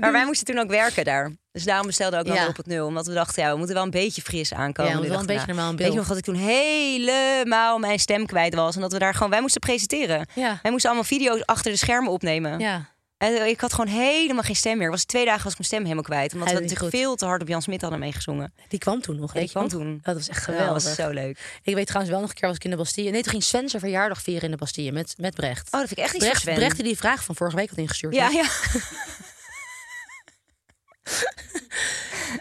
[0.00, 1.30] Maar wij moesten toen ook werken daar.
[1.52, 2.46] Dus daarom bestelden we ook Ja.
[2.46, 2.86] op het nul.
[2.86, 4.92] Omdat we dachten, ja, we moeten wel een beetje fris aankomen.
[4.92, 7.98] Ja, we wel een beetje normaal in Weet je nog dat ik toen helemaal mijn
[7.98, 8.74] stem kwijt was.
[8.74, 9.30] En dat we daar gewoon...
[9.30, 10.26] Wij moesten presenteren.
[10.34, 10.58] Ja.
[10.62, 12.58] Wij moesten allemaal video's achter de schermen opnemen.
[12.58, 12.88] Ja.
[13.18, 14.90] En ik had gewoon helemaal geen stem meer.
[14.90, 16.32] Was twee dagen was ik mijn stem helemaal kwijt.
[16.32, 18.52] Omdat we natuurlijk veel te hard op Jan Smit hadden meegezongen.
[18.68, 19.72] Die kwam toen nog, Ja, die kwam nog?
[19.72, 20.00] toen.
[20.02, 20.72] Dat was echt Ja, geweldig.
[20.72, 21.58] dat was zo leuk.
[21.62, 23.10] Ik weet trouwens wel nog een keer was ik in de Bastille.
[23.10, 25.66] Nee, toen ging Sven zijn verjaardag vieren in de Bastille met, met Brecht.
[25.66, 26.54] Oh, dat vind ik echt niet Brecht, zo Sven.
[26.54, 28.14] Brecht die die vraag van vorige week had ingestuurd.
[28.14, 28.46] Ja, ja.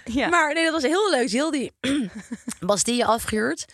[0.06, 0.28] ja.
[0.28, 1.30] Maar nee, dat was heel leuk.
[1.30, 1.72] Heel die
[2.60, 3.66] Bastille afgehuurd.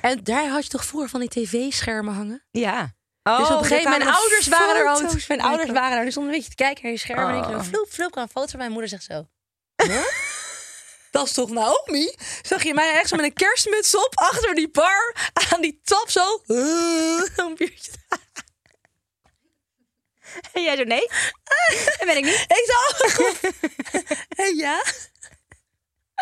[0.00, 2.42] En daar had je toch voor van die tv-schermen hangen?
[2.50, 2.98] ja.
[3.38, 5.28] Dus op Oh, een gegeven moment, mijn ouders waren er ook.
[5.28, 6.02] Mijn ouders waren er.
[6.02, 7.28] Die stonden een beetje te kijken naar je scherm.
[7.28, 7.50] En ik Oh.
[7.50, 9.26] kreeg vloep, vloep, kwam een foto van mijn moeder zegt zo.
[9.76, 10.04] Huh?
[11.10, 12.14] Dat is toch Naomi?
[12.42, 15.14] Zag je mij echt zo met een kerstmuts op achter die bar
[15.52, 16.42] aan die tap zo.
[16.46, 17.92] Een biertje.
[20.52, 21.08] En jij zo, nee?
[21.98, 22.44] Dat ben ik niet.
[22.48, 23.24] Ik zo.
[24.36, 24.82] Hey, ja.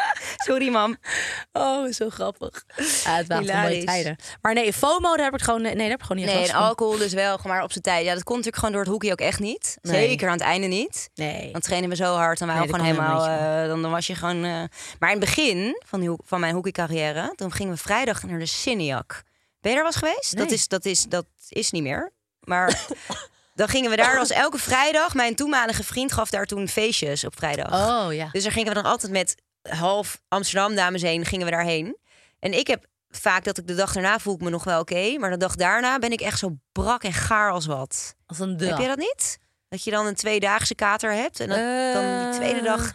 [0.46, 0.96] Sorry, mam.
[1.52, 2.64] Oh, zo grappig.
[3.04, 4.16] Ja, het waren gewoon mooie tijden.
[4.40, 6.54] Maar nee, FOMO, daar heb ik gewoon, nee, daar heb ik gewoon niet Nee, en
[6.54, 8.04] alcohol dus wel, maar op zijn tijd.
[8.04, 9.78] Ja, dat kon natuurlijk gewoon door het hoekje ook echt niet.
[9.82, 10.08] Nee.
[10.08, 11.10] Zeker aan het einde niet.
[11.14, 11.52] Nee.
[11.52, 13.24] Dan trainen we zo hard, dan waren we Nee, gewoon helemaal...
[13.28, 14.44] helemaal eh, dan, dan was je gewoon...
[14.44, 14.50] eh,
[14.98, 17.32] Maar in het begin van, die, van mijn hockeycarrière...
[17.36, 19.22] toen gingen we vrijdag naar de Cineac.
[19.60, 20.36] Ben je daar eens geweest?
[20.36, 22.12] Dat, is, dat, is, dat is niet meer.
[22.40, 22.80] Maar
[23.54, 24.16] dan gingen we daar...
[24.16, 25.14] Was elke vrijdag.
[25.14, 27.72] Mijn toenmalige vriend gaf daar toen feestjes op vrijdag.
[28.06, 28.28] Oh ja.
[28.32, 29.34] Dus daar gingen we dan altijd met
[29.70, 31.96] half Amsterdam dames heen, gingen we daarheen.
[32.38, 35.18] En ik heb vaak dat ik de dag daarna voel ik me nog wel oké,
[35.18, 38.14] maar de dag daarna ben ik echt zo brak en gaar als wat.
[38.26, 39.38] Als een Heb je dat niet?
[39.68, 41.58] Dat je dan een tweedaagse kater hebt en dat,
[41.94, 42.92] dan die tweede dag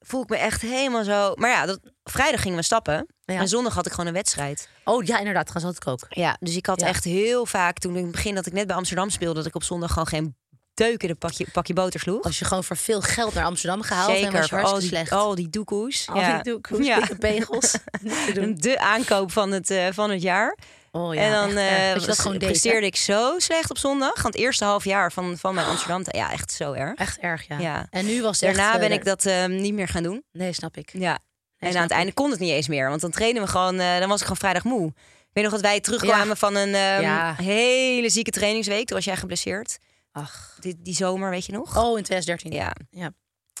[0.00, 1.32] voel ik me echt helemaal zo.
[1.34, 3.34] Maar ja, dat, vrijdag gingen we stappen Ja.
[3.40, 4.68] en zondag had ik gewoon een wedstrijd.
[4.84, 5.50] Oh ja, inderdaad.
[5.50, 6.06] Gaan ze altijd ook.
[6.08, 6.86] Ja, dus ik had Ja.
[6.86, 9.54] echt heel vaak toen in het begin dat ik net bij Amsterdam speelde, dat ik
[9.54, 10.36] op zondag gewoon geen
[10.76, 12.22] deuk in een pakje, pakje boter sloeg.
[12.22, 14.88] Als je gewoon voor veel geld naar Amsterdam gehaald en Zeker, was je hartstikke die,
[14.88, 15.12] slecht.
[15.12, 16.06] al die doekoes.
[16.12, 17.72] Al die doekoes, dikke pegels.
[18.56, 20.56] De aankoop van het, eh, van het jaar.
[20.92, 23.78] Oh ja, en dan echt eh, dat je dat gewoon presteerde ik zo slecht op
[23.78, 24.12] zondag.
[24.14, 26.02] Gewoon het eerste half jaar van, van mijn Amsterdam.
[26.06, 26.94] Ja, echt zo erg.
[26.94, 27.58] Echt erg, ja.
[27.58, 27.86] Ja.
[27.90, 30.24] En nu was Daarna echt, ben eh, ik dat eh, niet meer gaan doen.
[30.32, 30.90] Nee, snap ik.
[30.92, 31.18] Ja.
[31.58, 32.88] en aan het einde kon het niet eens meer.
[32.88, 33.78] Want dan trainen we gewoon...
[33.80, 34.86] eh, dan was ik gewoon vrijdag moe.
[34.88, 36.34] Ik weet nog dat wij terugkwamen Ja.
[36.34, 37.34] van een ehm, Ja.
[37.42, 38.86] hele zieke trainingsweek.
[38.86, 39.78] Toen was jij geblesseerd.
[40.16, 40.56] Ach.
[40.60, 41.76] Die, die zomer, weet je nog?
[41.76, 42.52] Oh, in 2013.
[42.52, 43.12] Ja, Ja.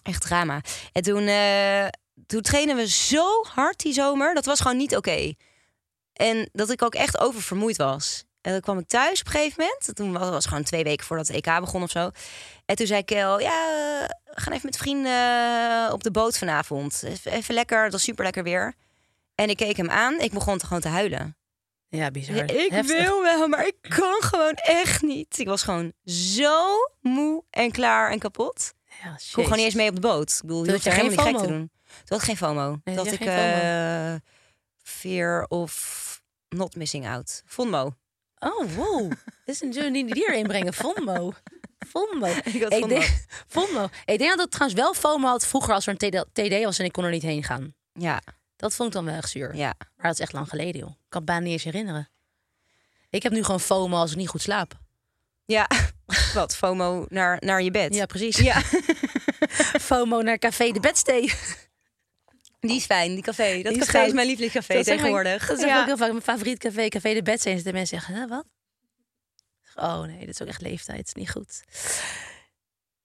[0.02, 0.60] echt drama.
[0.92, 1.86] En toen, eh,
[2.26, 4.34] toen trainen we zo hard die zomer.
[4.34, 5.32] Dat was gewoon niet oké.
[6.12, 8.24] En dat ik ook echt oververmoeid was.
[8.40, 9.96] En dan kwam ik thuis op een gegeven moment.
[9.96, 12.10] Toen was was gewoon twee weken voordat het EK begon of zo.
[12.64, 13.50] En toen zei Kel, ja,
[14.24, 15.12] we gaan even met vrienden
[15.86, 17.02] eh, op de boot vanavond.
[17.02, 18.74] Even, even lekker, het was super lekker weer.
[19.34, 20.20] En ik keek hem aan.
[20.20, 21.36] Ik begon gewoon te huilen.
[21.88, 22.36] Ja, bizar.
[22.36, 23.02] Ik Heftig.
[23.04, 25.38] wil wel, maar ik kan gewoon echt niet.
[25.38, 28.72] Ik was gewoon zo moe en klaar en kapot.
[29.02, 30.30] Ja, Ik kon gewoon niet eens mee op de boot.
[30.30, 31.38] Ik bedoel, je hoeft er geen gek te FOMO?
[31.46, 31.70] doen.
[31.86, 32.80] Toen had geen FOMO.
[32.84, 34.14] Nee, dat ik eh
[34.82, 37.42] fear of not missing out.
[37.46, 37.94] FOMO.
[38.38, 39.10] Oh, wow.
[39.44, 40.72] Dit is een we die die erin brengen.
[40.72, 41.32] FOMO.
[41.88, 42.26] FOMO.
[42.52, 42.74] Ik had
[43.48, 43.84] FOMO.
[44.04, 46.84] Ik denk dat het trouwens wel FOMO had vroeger als er een TD was en
[46.84, 47.74] ik kon er niet heen gaan.
[47.92, 48.20] Ja,
[48.56, 49.54] Dat vond ik dan wel echt zuur.
[49.54, 49.74] ja.
[49.78, 50.90] Maar dat is echt lang geleden, joh.
[50.90, 52.08] Ik kan het bijna niet eens herinneren.
[53.10, 54.78] Ik heb nu gewoon FOMO als ik niet goed slaap.
[55.44, 55.68] Ja,
[56.34, 56.56] wat?
[56.56, 57.94] FOMO naar, naar je bed?
[57.94, 58.36] Ja, precies.
[58.36, 58.60] Ja,
[59.88, 61.32] FOMO naar Café de Bedstee.
[62.60, 63.62] die is fijn, die café.
[63.62, 65.46] Dat Die is café is mijn lievelingscafé Dat zeg ik- tegenwoordig.
[65.46, 65.80] Dat is ja.
[65.80, 66.88] ook heel vaak mijn favoriet café.
[66.88, 67.52] Café de Bedstee.
[67.52, 68.44] En zitten mensen zeggen, hè, wat?
[69.74, 71.10] Oh nee, dit is ook echt leeftijd.
[71.14, 71.64] Niet goed.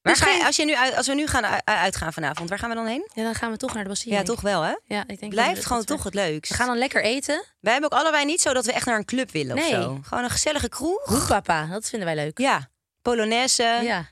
[0.02, 2.70] Waar ga je, geen- als, je nu als we nu gaan uitgaan vanavond, waar gaan
[2.70, 3.10] we dan heen?
[3.14, 4.16] Ja, dan gaan we toch naar de Bastille.
[4.16, 4.74] Ja, toch wel, hè?
[4.86, 6.52] Ja, ik denk Blijft gewoon toch het leukst.
[6.52, 7.44] We gaan dan lekker eten.
[7.60, 9.66] Wij hebben ook allebei niet zo dat we echt naar een club willen Nee.
[9.66, 10.00] of zo.
[10.04, 11.04] Gewoon een gezellige kroeg.
[11.06, 12.38] Hoepapa, dat vinden wij leuk.
[12.38, 12.70] Ja,
[13.02, 13.64] Polonaise.
[13.82, 14.10] Ja.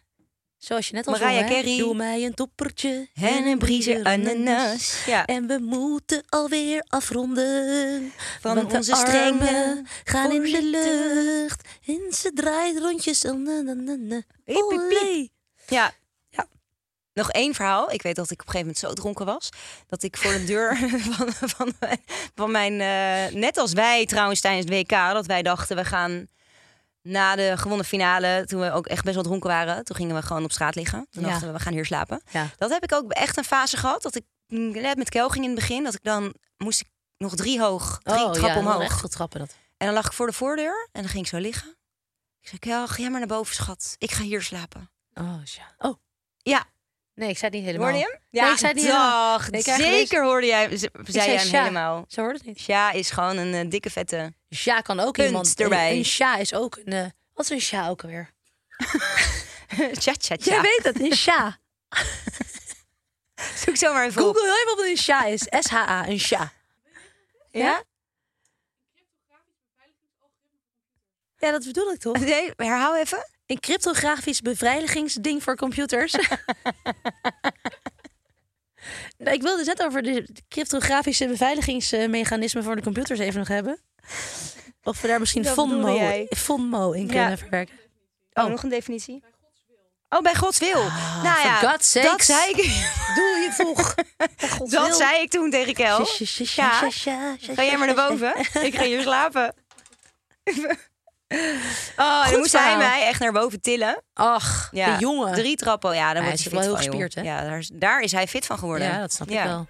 [0.58, 1.56] Zoals je net al Mariah hè?
[1.56, 1.78] Carey.
[1.78, 5.06] Doe mij een toppertje En een briezer ananas.
[5.06, 5.25] Ja.
[5.25, 8.13] En we moeten alweer afronden.
[8.41, 11.67] Van want onze strenge armen gaan in de lucht.
[11.86, 13.25] En ze draait rondjes.
[13.25, 13.38] Oh,
[15.69, 15.91] Ja.
[16.29, 16.47] Ja.
[17.13, 17.91] Nog één verhaal.
[17.91, 19.49] Ik weet dat ik op een gegeven moment zo dronken was.
[19.88, 20.77] Dat ik voor de deur
[21.15, 22.01] van, van mijn...
[22.36, 25.13] Van mijn eh, net als wij trouwens tijdens het WK.
[25.13, 26.27] Dat wij dachten we gaan
[27.01, 28.43] na de gewonnen finale.
[28.45, 29.84] Toen we ook echt best wel dronken waren.
[29.84, 31.08] Toen gingen we gewoon op straat liggen.
[31.10, 31.29] Toen Ja.
[31.29, 32.21] dachten we we gaan hier slapen.
[32.32, 32.47] Ja.
[32.58, 34.01] Dat heb ik ook echt een fase gehad.
[34.01, 35.84] Dat ik net met Kel ging in het begin.
[35.84, 37.99] Dat ik dan moest ik nog drie hoog.
[38.03, 39.08] Drie Oh, trappen ja, omhoog.
[39.10, 39.55] Trappen dat.
[39.77, 40.89] En dan lag ik voor de voordeur.
[40.91, 41.77] En dan ging ik zo liggen.
[42.41, 43.96] Ik zei Kel ga jij maar naar boven schat.
[43.98, 44.91] Ik ga hier slapen.
[45.13, 45.75] Oh, ja.
[45.77, 45.95] Oh.
[46.37, 46.65] Ja,
[47.19, 47.91] Nee, ik zei het niet helemaal.
[47.91, 48.41] Hoorde je hem?
[48.43, 49.37] Nee, ik zei het niet helemaal.
[49.37, 49.49] dag.
[49.49, 51.60] Nee, Zeker hoorde jij, zei jij hem Sja.
[51.60, 52.05] helemaal.
[52.07, 52.60] Zo hoorde het niet.
[52.60, 54.33] Sja is gewoon een eh, dikke vette.
[54.49, 55.60] Sja kan ook iemand.
[55.60, 55.91] erbij.
[55.91, 56.93] Een, een sja is ook een.
[56.93, 58.31] eh, wat is een sja ook alweer?
[59.99, 60.35] Tja, tja, tja.
[60.53, 61.57] Jij weet het, een sja.
[63.65, 64.35] Zoek zo maar even op.
[64.35, 65.41] Google heel even wat een sha is.
[65.60, 66.51] S-H-A, een sha.
[67.51, 67.83] Ja?
[71.37, 72.19] Ja, dat bedoel ik toch?
[72.19, 73.29] Nee, herhaal even.
[73.50, 76.12] Een cryptografisch beveiligingsding voor computers.
[79.17, 83.79] nou, ik wilde het net over de cryptografische beveiligingsmechanismen voor de computers even nog hebben.
[84.83, 85.45] Of we daar misschien
[85.95, 86.27] jij.
[86.35, 87.12] FONMO in Ja.
[87.12, 87.75] kunnen verwerken.
[88.33, 89.23] Oh, nog een definitie?
[90.10, 90.81] Oh, bij Gods wil.
[91.23, 92.56] nou for ja, dat zei ik,
[93.15, 93.95] Doe je toch?
[94.69, 96.08] dat zei ik toen tegen Kel.
[96.35, 96.89] Ja.
[97.39, 98.35] Ga jij maar naar boven?
[98.62, 99.54] Ik ga hier slapen.
[101.98, 104.04] Oh, Goed dan moest hij mij echt naar boven tillen.
[104.13, 105.34] Ach, Ja, de jongen.
[105.34, 105.96] Drie trappen.
[105.96, 107.21] Ja, daar Hij wordt hij wel fit heel van, gespierd, hè?
[107.21, 108.88] Ja, daar is, daar is hij fit van geworden.
[108.88, 109.42] Ja, dat snap Ja.
[109.42, 109.67] ik wel.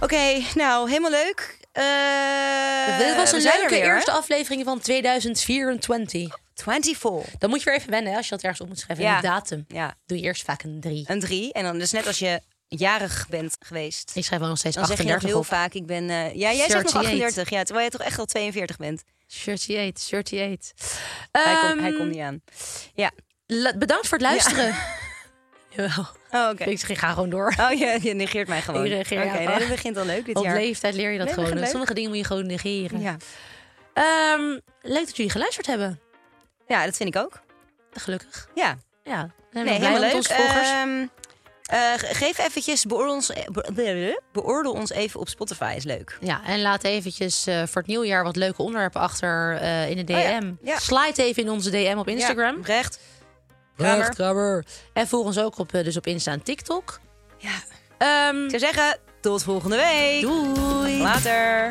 [0.00, 1.56] Oké, nou, helemaal leuk.
[1.72, 6.38] Eh, Dit was een leuke weer, eerste aflevering van 2024.
[6.54, 7.38] 24.
[7.38, 9.04] Dan moet je weer even wennen hè, als je dat ergens op moet schrijven.
[9.04, 9.20] Ja.
[9.20, 9.64] Datum.
[9.68, 11.04] Ja, Doe je eerst vaak een 3.
[11.08, 11.52] een drie.
[11.52, 12.40] En dan dus net als je
[12.78, 14.10] jarig bent geweest.
[14.14, 15.60] Ik schrijf wel nog steeds Dan zeg je nog 38 heel op.
[15.60, 16.10] vaak, ik ben...
[16.10, 17.10] eh, ja, jij zegt nog 38.
[17.12, 17.50] 38.
[17.50, 19.02] Ja, terwijl je toch echt al 42 bent.
[19.46, 20.72] 38, 38.
[21.32, 22.42] Hij, komt, Ehm, hij komt niet aan.
[22.94, 23.10] Ja.
[23.46, 24.74] la- Bedankt voor het luisteren.
[25.76, 26.06] Jawel.
[26.30, 26.64] Oh, oké.
[26.64, 27.54] Ik ga gewoon door.
[27.60, 28.84] Oh, je, je negeert mij gewoon.
[28.84, 29.48] Ik reageer, Oké, ja.
[29.48, 30.56] nee, dat begint al leuk dit Op jaar.
[30.56, 31.66] leeftijd leer je dat Nee, gewoon.
[31.66, 33.00] Sommige dingen moet je gewoon negeren.
[33.00, 33.16] Ja.
[33.92, 36.00] Ehm, leuk dat jullie geluisterd hebben.
[36.66, 37.42] ja, dat vind ik ook.
[37.92, 38.48] Gelukkig.
[38.54, 40.14] Ja, Ja, zijn nee, helemaal leuk.
[40.14, 40.68] onze volgers.
[40.68, 41.06] Ehm,
[41.70, 46.18] eh, ge- geef eventjes, beoordeel ons, eh, be- beoordeel ons even op Spotify, is leuk.
[46.20, 50.04] Ja, en laat eventjes eh, voor het nieuwjaar wat leuke onderwerpen achter eh, in de
[50.04, 50.14] DM.
[50.14, 50.18] Oh
[50.62, 50.78] ja, ja.
[50.78, 52.56] Slide even in onze DM op Instagram.
[52.56, 52.98] Ja, recht.
[53.76, 54.64] Recht, Kramer.
[54.92, 57.00] En volg ons ook op, dus op Insta en TikTok.
[57.38, 57.50] Ja.
[57.98, 60.20] Ehm, Ik zou zeggen, tot volgende week.
[60.22, 61.02] doei.
[61.02, 61.70] Later.